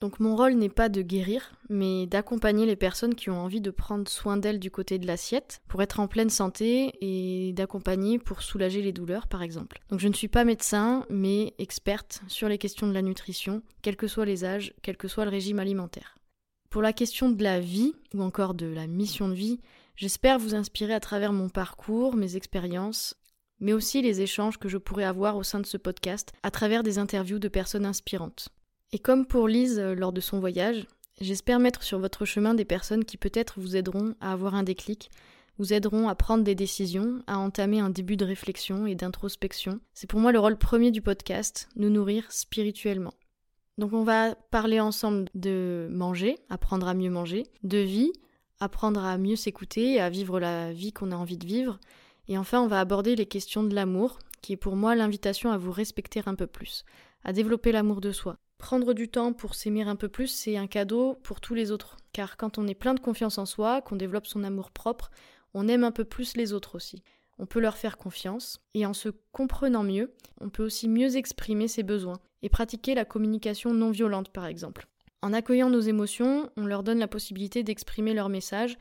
Donc 0.00 0.18
mon 0.18 0.34
rôle 0.34 0.54
n'est 0.54 0.70
pas 0.70 0.88
de 0.88 1.02
guérir, 1.02 1.52
mais 1.68 2.06
d'accompagner 2.06 2.64
les 2.64 2.76
personnes 2.76 3.14
qui 3.14 3.28
ont 3.28 3.38
envie 3.38 3.60
de 3.60 3.70
prendre 3.70 4.08
soin 4.08 4.38
d'elles 4.38 4.58
du 4.58 4.70
côté 4.70 4.98
de 4.98 5.06
l'assiette, 5.06 5.60
pour 5.68 5.82
être 5.82 6.00
en 6.00 6.08
pleine 6.08 6.30
santé 6.30 6.94
et 7.02 7.52
d'accompagner 7.52 8.18
pour 8.18 8.40
soulager 8.40 8.80
les 8.80 8.92
douleurs 8.92 9.26
par 9.26 9.42
exemple. 9.42 9.78
Donc 9.90 10.00
je 10.00 10.08
ne 10.08 10.14
suis 10.14 10.28
pas 10.28 10.44
médecin, 10.44 11.04
mais 11.10 11.52
experte 11.58 12.22
sur 12.28 12.48
les 12.48 12.56
questions 12.56 12.86
de 12.86 12.94
la 12.94 13.02
nutrition, 13.02 13.60
quels 13.82 13.96
que 13.96 14.06
soient 14.06 14.24
les 14.24 14.46
âges, 14.46 14.72
quel 14.80 14.96
que 14.96 15.06
soit 15.06 15.26
le 15.26 15.30
régime 15.30 15.58
alimentaire. 15.58 16.16
Pour 16.70 16.82
la 16.82 16.92
question 16.92 17.30
de 17.30 17.42
la 17.42 17.58
vie, 17.58 17.94
ou 18.14 18.22
encore 18.22 18.54
de 18.54 18.66
la 18.66 18.86
mission 18.86 19.28
de 19.28 19.34
vie, 19.34 19.58
j'espère 19.96 20.38
vous 20.38 20.54
inspirer 20.54 20.94
à 20.94 21.00
travers 21.00 21.32
mon 21.32 21.48
parcours, 21.48 22.14
mes 22.14 22.36
expériences, 22.36 23.16
mais 23.58 23.72
aussi 23.72 24.02
les 24.02 24.20
échanges 24.20 24.56
que 24.56 24.68
je 24.68 24.78
pourrais 24.78 25.02
avoir 25.02 25.36
au 25.36 25.42
sein 25.42 25.58
de 25.58 25.66
ce 25.66 25.76
podcast 25.76 26.32
à 26.44 26.52
travers 26.52 26.84
des 26.84 26.98
interviews 26.98 27.40
de 27.40 27.48
personnes 27.48 27.86
inspirantes. 27.86 28.50
Et 28.92 29.00
comme 29.00 29.26
pour 29.26 29.48
Lise 29.48 29.80
euh, 29.80 29.96
lors 29.96 30.12
de 30.12 30.20
son 30.20 30.38
voyage, 30.38 30.86
j'espère 31.20 31.58
mettre 31.58 31.82
sur 31.82 31.98
votre 31.98 32.24
chemin 32.24 32.54
des 32.54 32.64
personnes 32.64 33.04
qui 33.04 33.16
peut-être 33.16 33.58
vous 33.58 33.74
aideront 33.74 34.14
à 34.20 34.30
avoir 34.30 34.54
un 34.54 34.62
déclic, 34.62 35.10
vous 35.58 35.72
aideront 35.72 36.08
à 36.08 36.14
prendre 36.14 36.44
des 36.44 36.54
décisions, 36.54 37.20
à 37.26 37.36
entamer 37.38 37.80
un 37.80 37.90
début 37.90 38.16
de 38.16 38.24
réflexion 38.24 38.86
et 38.86 38.94
d'introspection. 38.94 39.80
C'est 39.92 40.08
pour 40.08 40.20
moi 40.20 40.30
le 40.30 40.38
rôle 40.38 40.56
premier 40.56 40.92
du 40.92 41.02
podcast, 41.02 41.68
nous 41.74 41.90
nourrir 41.90 42.30
spirituellement. 42.30 43.14
Donc 43.80 43.94
on 43.94 44.04
va 44.04 44.34
parler 44.50 44.78
ensemble 44.78 45.30
de 45.34 45.88
manger, 45.90 46.36
apprendre 46.50 46.86
à 46.86 46.92
mieux 46.92 47.08
manger, 47.08 47.46
de 47.62 47.78
vie, 47.78 48.12
apprendre 48.58 49.02
à 49.02 49.16
mieux 49.16 49.36
s'écouter 49.36 49.98
à 50.02 50.10
vivre 50.10 50.38
la 50.38 50.70
vie 50.70 50.92
qu'on 50.92 51.12
a 51.12 51.16
envie 51.16 51.38
de 51.38 51.46
vivre. 51.46 51.80
Et 52.28 52.36
enfin, 52.36 52.60
on 52.60 52.66
va 52.66 52.78
aborder 52.78 53.16
les 53.16 53.24
questions 53.24 53.62
de 53.62 53.74
l'amour, 53.74 54.18
qui 54.42 54.52
est 54.52 54.58
pour 54.58 54.76
moi 54.76 54.94
l'invitation 54.94 55.50
à 55.50 55.56
vous 55.56 55.72
respecter 55.72 56.20
un 56.26 56.34
peu 56.34 56.46
plus, 56.46 56.84
à 57.24 57.32
développer 57.32 57.72
l'amour 57.72 58.02
de 58.02 58.12
soi. 58.12 58.36
Prendre 58.58 58.92
du 58.92 59.08
temps 59.08 59.32
pour 59.32 59.54
s'aimer 59.54 59.80
un 59.80 59.96
peu 59.96 60.10
plus, 60.10 60.26
c'est 60.26 60.58
un 60.58 60.66
cadeau 60.66 61.14
pour 61.22 61.40
tous 61.40 61.54
les 61.54 61.70
autres. 61.70 61.96
Car 62.12 62.36
quand 62.36 62.58
on 62.58 62.68
est 62.68 62.74
plein 62.74 62.92
de 62.92 63.00
confiance 63.00 63.38
en 63.38 63.46
soi, 63.46 63.80
qu'on 63.80 63.96
développe 63.96 64.26
son 64.26 64.44
amour 64.44 64.72
propre, 64.72 65.10
on 65.54 65.68
aime 65.68 65.84
un 65.84 65.90
peu 65.90 66.04
plus 66.04 66.36
les 66.36 66.52
autres 66.52 66.74
aussi. 66.74 67.02
On 67.40 67.46
peut 67.46 67.58
leur 67.58 67.78
faire 67.78 67.96
confiance, 67.96 68.60
et 68.74 68.84
en 68.84 68.92
se 68.92 69.08
comprenant 69.32 69.82
mieux, 69.82 70.12
on 70.42 70.50
peut 70.50 70.62
aussi 70.62 70.90
mieux 70.90 71.16
exprimer 71.16 71.68
ses 71.68 71.82
besoins 71.82 72.20
et 72.42 72.50
pratiquer 72.50 72.94
la 72.94 73.06
communication 73.06 73.72
non 73.72 73.90
violente 73.90 74.28
par 74.28 74.44
exemple. 74.44 74.86
En 75.22 75.32
accueillant 75.32 75.70
nos 75.70 75.80
émotions, 75.80 76.50
on 76.58 76.66
leur 76.66 76.82
donne 76.82 76.98
la 76.98 77.08
possibilité 77.08 77.62
d'exprimer 77.62 78.12
leur 78.12 78.28
message 78.28 78.76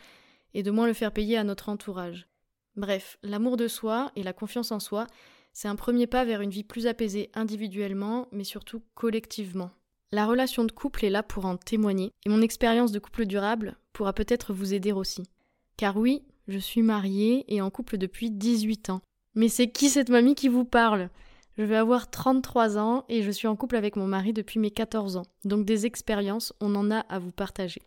et 0.54 0.62
de 0.62 0.72
moins 0.72 0.88
le 0.88 0.94
faire 0.94 1.14
payer 1.14 1.38
à 1.38 1.46
notre 1.46 1.70
entourage. 1.70 2.28
Bref, 2.76 3.18
l'amour 3.24 3.56
de 3.56 3.70
soi 3.70 4.12
et 4.18 4.24
la 4.24 4.34
confiance 4.34 4.74
en 4.74 4.80
soi, 4.82 5.08
c'est 5.54 5.70
un 5.70 5.78
premier 5.78 6.06
pas 6.06 6.26
vers 6.26 6.42
une 6.42 6.50
vie 6.50 6.66
plus 6.66 6.86
apaisée 6.86 7.32
individuellement, 7.36 8.28
mais 8.34 8.44
surtout 8.44 8.84
collectivement. 8.94 9.72
La 10.12 10.26
relation 10.26 10.66
de 10.66 10.72
couple 10.74 11.06
est 11.06 11.10
là 11.10 11.24
pour 11.24 11.46
en 11.46 11.56
témoigner, 11.56 12.12
et 12.26 12.30
mon 12.30 12.42
expérience 12.42 12.92
de 12.92 13.00
couple 13.00 13.26
durable 13.26 13.78
pourra 13.94 14.12
peut-être 14.12 14.54
vous 14.54 14.74
aider 14.74 14.92
aussi. 14.92 15.24
Car 15.78 15.96
oui, 15.96 16.24
je 16.50 16.60
suis 16.60 16.82
mariée 16.82 17.46
et 17.48 17.62
en 17.62 17.70
couple 17.70 17.98
depuis 17.98 18.32
18 18.32 18.90
ans. 18.90 19.02
Mais 19.36 19.48
c'est 19.48 19.70
qui 19.70 19.90
cette 19.90 20.10
mamie 20.10 20.36
qui 20.36 20.50
vous 20.50 20.66
parle? 20.66 21.10
Je 21.58 21.64
vais 21.64 21.76
avoir 21.76 22.10
33 22.10 22.78
ans 22.78 23.06
et 23.10 23.22
je 23.22 23.32
suis 23.32 23.48
en 23.48 23.56
couple 23.56 23.76
avec 23.76 23.96
mon 23.96 24.08
mari 24.08 24.34
depuis 24.34 24.60
mes 24.60 24.72
14 24.72 25.18
ans. 25.18 25.26
Donc 25.46 25.66
des 25.66 25.86
expériences, 25.86 26.54
on 26.62 26.74
en 26.76 26.90
a 26.90 27.00
à 27.00 27.20
vous 27.20 27.32
partager. 27.32 27.82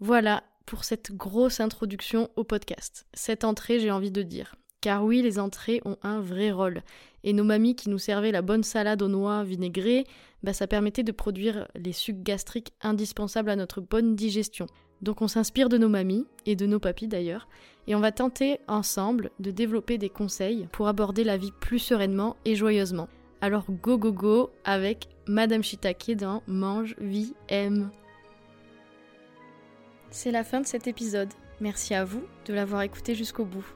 Voilà 0.00 0.42
pour 0.66 0.84
cette 0.84 1.12
grosse 1.12 1.60
introduction 1.60 2.28
au 2.36 2.44
podcast. 2.44 3.06
Cette 3.14 3.44
entrée, 3.44 3.78
j'ai 3.78 3.90
envie 3.90 4.10
de 4.10 4.22
dire. 4.22 4.56
Car 4.80 5.04
oui, 5.04 5.22
les 5.22 5.38
entrées 5.38 5.80
ont 5.84 5.96
un 6.02 6.20
vrai 6.20 6.50
rôle. 6.50 6.82
Et 7.24 7.32
nos 7.32 7.44
mamies 7.44 7.76
qui 7.76 7.88
nous 7.88 7.98
servaient 7.98 8.32
la 8.32 8.42
bonne 8.42 8.62
salade 8.62 9.02
aux 9.02 9.08
noix 9.08 9.42
vinaigrées, 9.42 10.04
bah 10.42 10.52
ça 10.52 10.66
permettait 10.66 11.02
de 11.02 11.12
produire 11.12 11.66
les 11.74 11.92
sucs 11.92 12.22
gastriques 12.22 12.72
indispensables 12.82 13.50
à 13.50 13.56
notre 13.56 13.80
bonne 13.80 14.14
digestion. 14.14 14.66
Donc 15.02 15.22
on 15.22 15.28
s'inspire 15.28 15.68
de 15.68 15.78
nos 15.78 15.88
mamies, 15.88 16.26
et 16.46 16.56
de 16.56 16.66
nos 16.66 16.80
papis 16.80 17.08
d'ailleurs, 17.08 17.48
et 17.86 17.94
on 17.94 18.00
va 18.00 18.12
tenter 18.12 18.58
ensemble 18.66 19.30
de 19.40 19.50
développer 19.50 19.98
des 19.98 20.08
conseils 20.08 20.68
pour 20.72 20.88
aborder 20.88 21.24
la 21.24 21.36
vie 21.36 21.52
plus 21.60 21.78
sereinement 21.78 22.36
et 22.44 22.56
joyeusement. 22.56 23.08
Alors 23.40 23.66
go 23.70 23.98
go 23.98 24.12
go 24.12 24.50
avec 24.64 25.08
Madame 25.26 25.62
Shitake 25.62 26.12
dans 26.16 26.42
Mange, 26.46 26.96
Vie, 26.98 27.34
Aime. 27.48 27.90
C'est 30.10 30.30
la 30.30 30.44
fin 30.44 30.60
de 30.60 30.66
cet 30.66 30.86
épisode. 30.86 31.32
Merci 31.60 31.94
à 31.94 32.04
vous 32.04 32.22
de 32.46 32.54
l'avoir 32.54 32.82
écouté 32.82 33.14
jusqu'au 33.14 33.44
bout. 33.44 33.66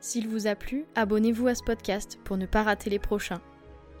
S'il 0.00 0.28
vous 0.28 0.46
a 0.46 0.54
plu, 0.54 0.86
abonnez-vous 0.94 1.48
à 1.48 1.54
ce 1.54 1.62
podcast 1.62 2.18
pour 2.24 2.36
ne 2.36 2.46
pas 2.46 2.62
rater 2.62 2.90
les 2.90 2.98
prochains. 2.98 3.40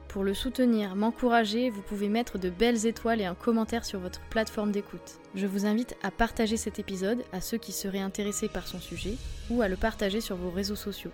Pour 0.08 0.24
le 0.24 0.34
soutenir, 0.34 0.94
m'encourager, 0.94 1.68
vous 1.68 1.82
pouvez 1.82 2.08
mettre 2.08 2.38
de 2.38 2.48
belles 2.48 2.86
étoiles 2.86 3.20
et 3.20 3.26
un 3.26 3.34
commentaire 3.34 3.84
sur 3.84 4.00
votre 4.00 4.20
plateforme 4.30 4.72
d'écoute. 4.72 5.20
Je 5.34 5.46
vous 5.46 5.66
invite 5.66 5.96
à 6.02 6.10
partager 6.10 6.56
cet 6.56 6.78
épisode 6.78 7.24
à 7.32 7.40
ceux 7.40 7.58
qui 7.58 7.72
seraient 7.72 7.98
intéressés 7.98 8.48
par 8.48 8.66
son 8.66 8.78
sujet 8.78 9.14
ou 9.50 9.62
à 9.62 9.68
le 9.68 9.76
partager 9.76 10.20
sur 10.20 10.36
vos 10.36 10.50
réseaux 10.50 10.76
sociaux. 10.76 11.10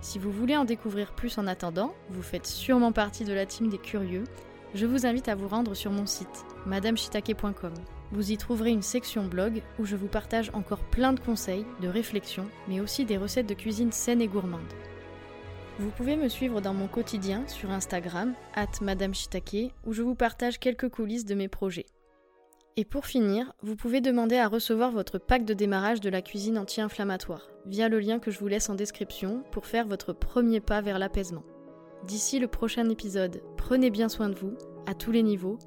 Si 0.00 0.18
vous 0.18 0.30
voulez 0.30 0.56
en 0.56 0.64
découvrir 0.64 1.12
plus 1.12 1.38
en 1.38 1.46
attendant, 1.46 1.94
vous 2.10 2.22
faites 2.22 2.46
sûrement 2.46 2.92
partie 2.92 3.24
de 3.24 3.32
la 3.32 3.46
team 3.46 3.68
des 3.68 3.78
curieux, 3.78 4.24
je 4.74 4.86
vous 4.86 5.06
invite 5.06 5.28
à 5.28 5.34
vous 5.34 5.48
rendre 5.48 5.74
sur 5.74 5.90
mon 5.90 6.06
site, 6.06 6.44
madameshitake.com. 6.66 7.72
Vous 8.12 8.32
y 8.32 8.36
trouverez 8.36 8.70
une 8.70 8.82
section 8.82 9.24
blog 9.24 9.62
où 9.78 9.84
je 9.84 9.96
vous 9.96 10.06
partage 10.06 10.50
encore 10.52 10.80
plein 10.80 11.12
de 11.12 11.20
conseils, 11.20 11.64
de 11.80 11.88
réflexions, 11.88 12.46
mais 12.68 12.80
aussi 12.80 13.04
des 13.04 13.16
recettes 13.16 13.48
de 13.48 13.54
cuisine 13.54 13.92
saines 13.92 14.20
et 14.20 14.28
gourmandes. 14.28 14.60
Vous 15.78 15.90
pouvez 15.90 16.16
me 16.16 16.28
suivre 16.28 16.60
dans 16.60 16.74
mon 16.74 16.88
quotidien 16.88 17.46
sur 17.46 17.70
Instagram, 17.70 18.34
at 18.54 18.66
Madame 18.82 19.14
Shitake, 19.14 19.72
où 19.86 19.92
je 19.92 20.02
vous 20.02 20.16
partage 20.16 20.58
quelques 20.58 20.88
coulisses 20.88 21.24
de 21.24 21.36
mes 21.36 21.46
projets. 21.46 21.86
Et 22.76 22.84
pour 22.84 23.06
finir, 23.06 23.52
vous 23.62 23.76
pouvez 23.76 24.00
demander 24.00 24.38
à 24.38 24.48
recevoir 24.48 24.90
votre 24.90 25.18
pack 25.18 25.44
de 25.44 25.54
démarrage 25.54 26.00
de 26.00 26.10
la 26.10 26.20
cuisine 26.20 26.58
anti-inflammatoire, 26.58 27.48
via 27.64 27.88
le 27.88 28.00
lien 28.00 28.18
que 28.18 28.32
je 28.32 28.40
vous 28.40 28.48
laisse 28.48 28.68
en 28.68 28.74
description 28.74 29.44
pour 29.52 29.66
faire 29.66 29.86
votre 29.86 30.12
premier 30.12 30.58
pas 30.58 30.80
vers 30.80 30.98
l'apaisement. 30.98 31.44
D'ici 32.08 32.40
le 32.40 32.48
prochain 32.48 32.88
épisode, 32.88 33.40
prenez 33.56 33.90
bien 33.90 34.08
soin 34.08 34.30
de 34.30 34.34
vous, 34.34 34.54
à 34.86 34.94
tous 34.94 35.12
les 35.12 35.22
niveaux, 35.22 35.58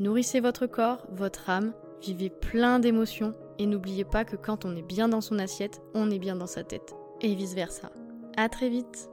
nourrissez 0.00 0.40
votre 0.40 0.66
corps, 0.66 1.06
votre 1.12 1.50
âme, 1.50 1.74
vivez 2.00 2.30
plein 2.30 2.78
d'émotions, 2.78 3.34
et 3.58 3.66
n'oubliez 3.66 4.04
pas 4.04 4.24
que 4.24 4.36
quand 4.36 4.64
on 4.64 4.76
est 4.76 4.82
bien 4.82 5.10
dans 5.10 5.20
son 5.20 5.38
assiette, 5.38 5.82
on 5.92 6.10
est 6.10 6.18
bien 6.18 6.36
dans 6.36 6.46
sa 6.46 6.64
tête, 6.64 6.94
et 7.20 7.34
vice-versa. 7.34 7.90
À 8.38 8.48
très 8.48 8.70
vite 8.70 9.10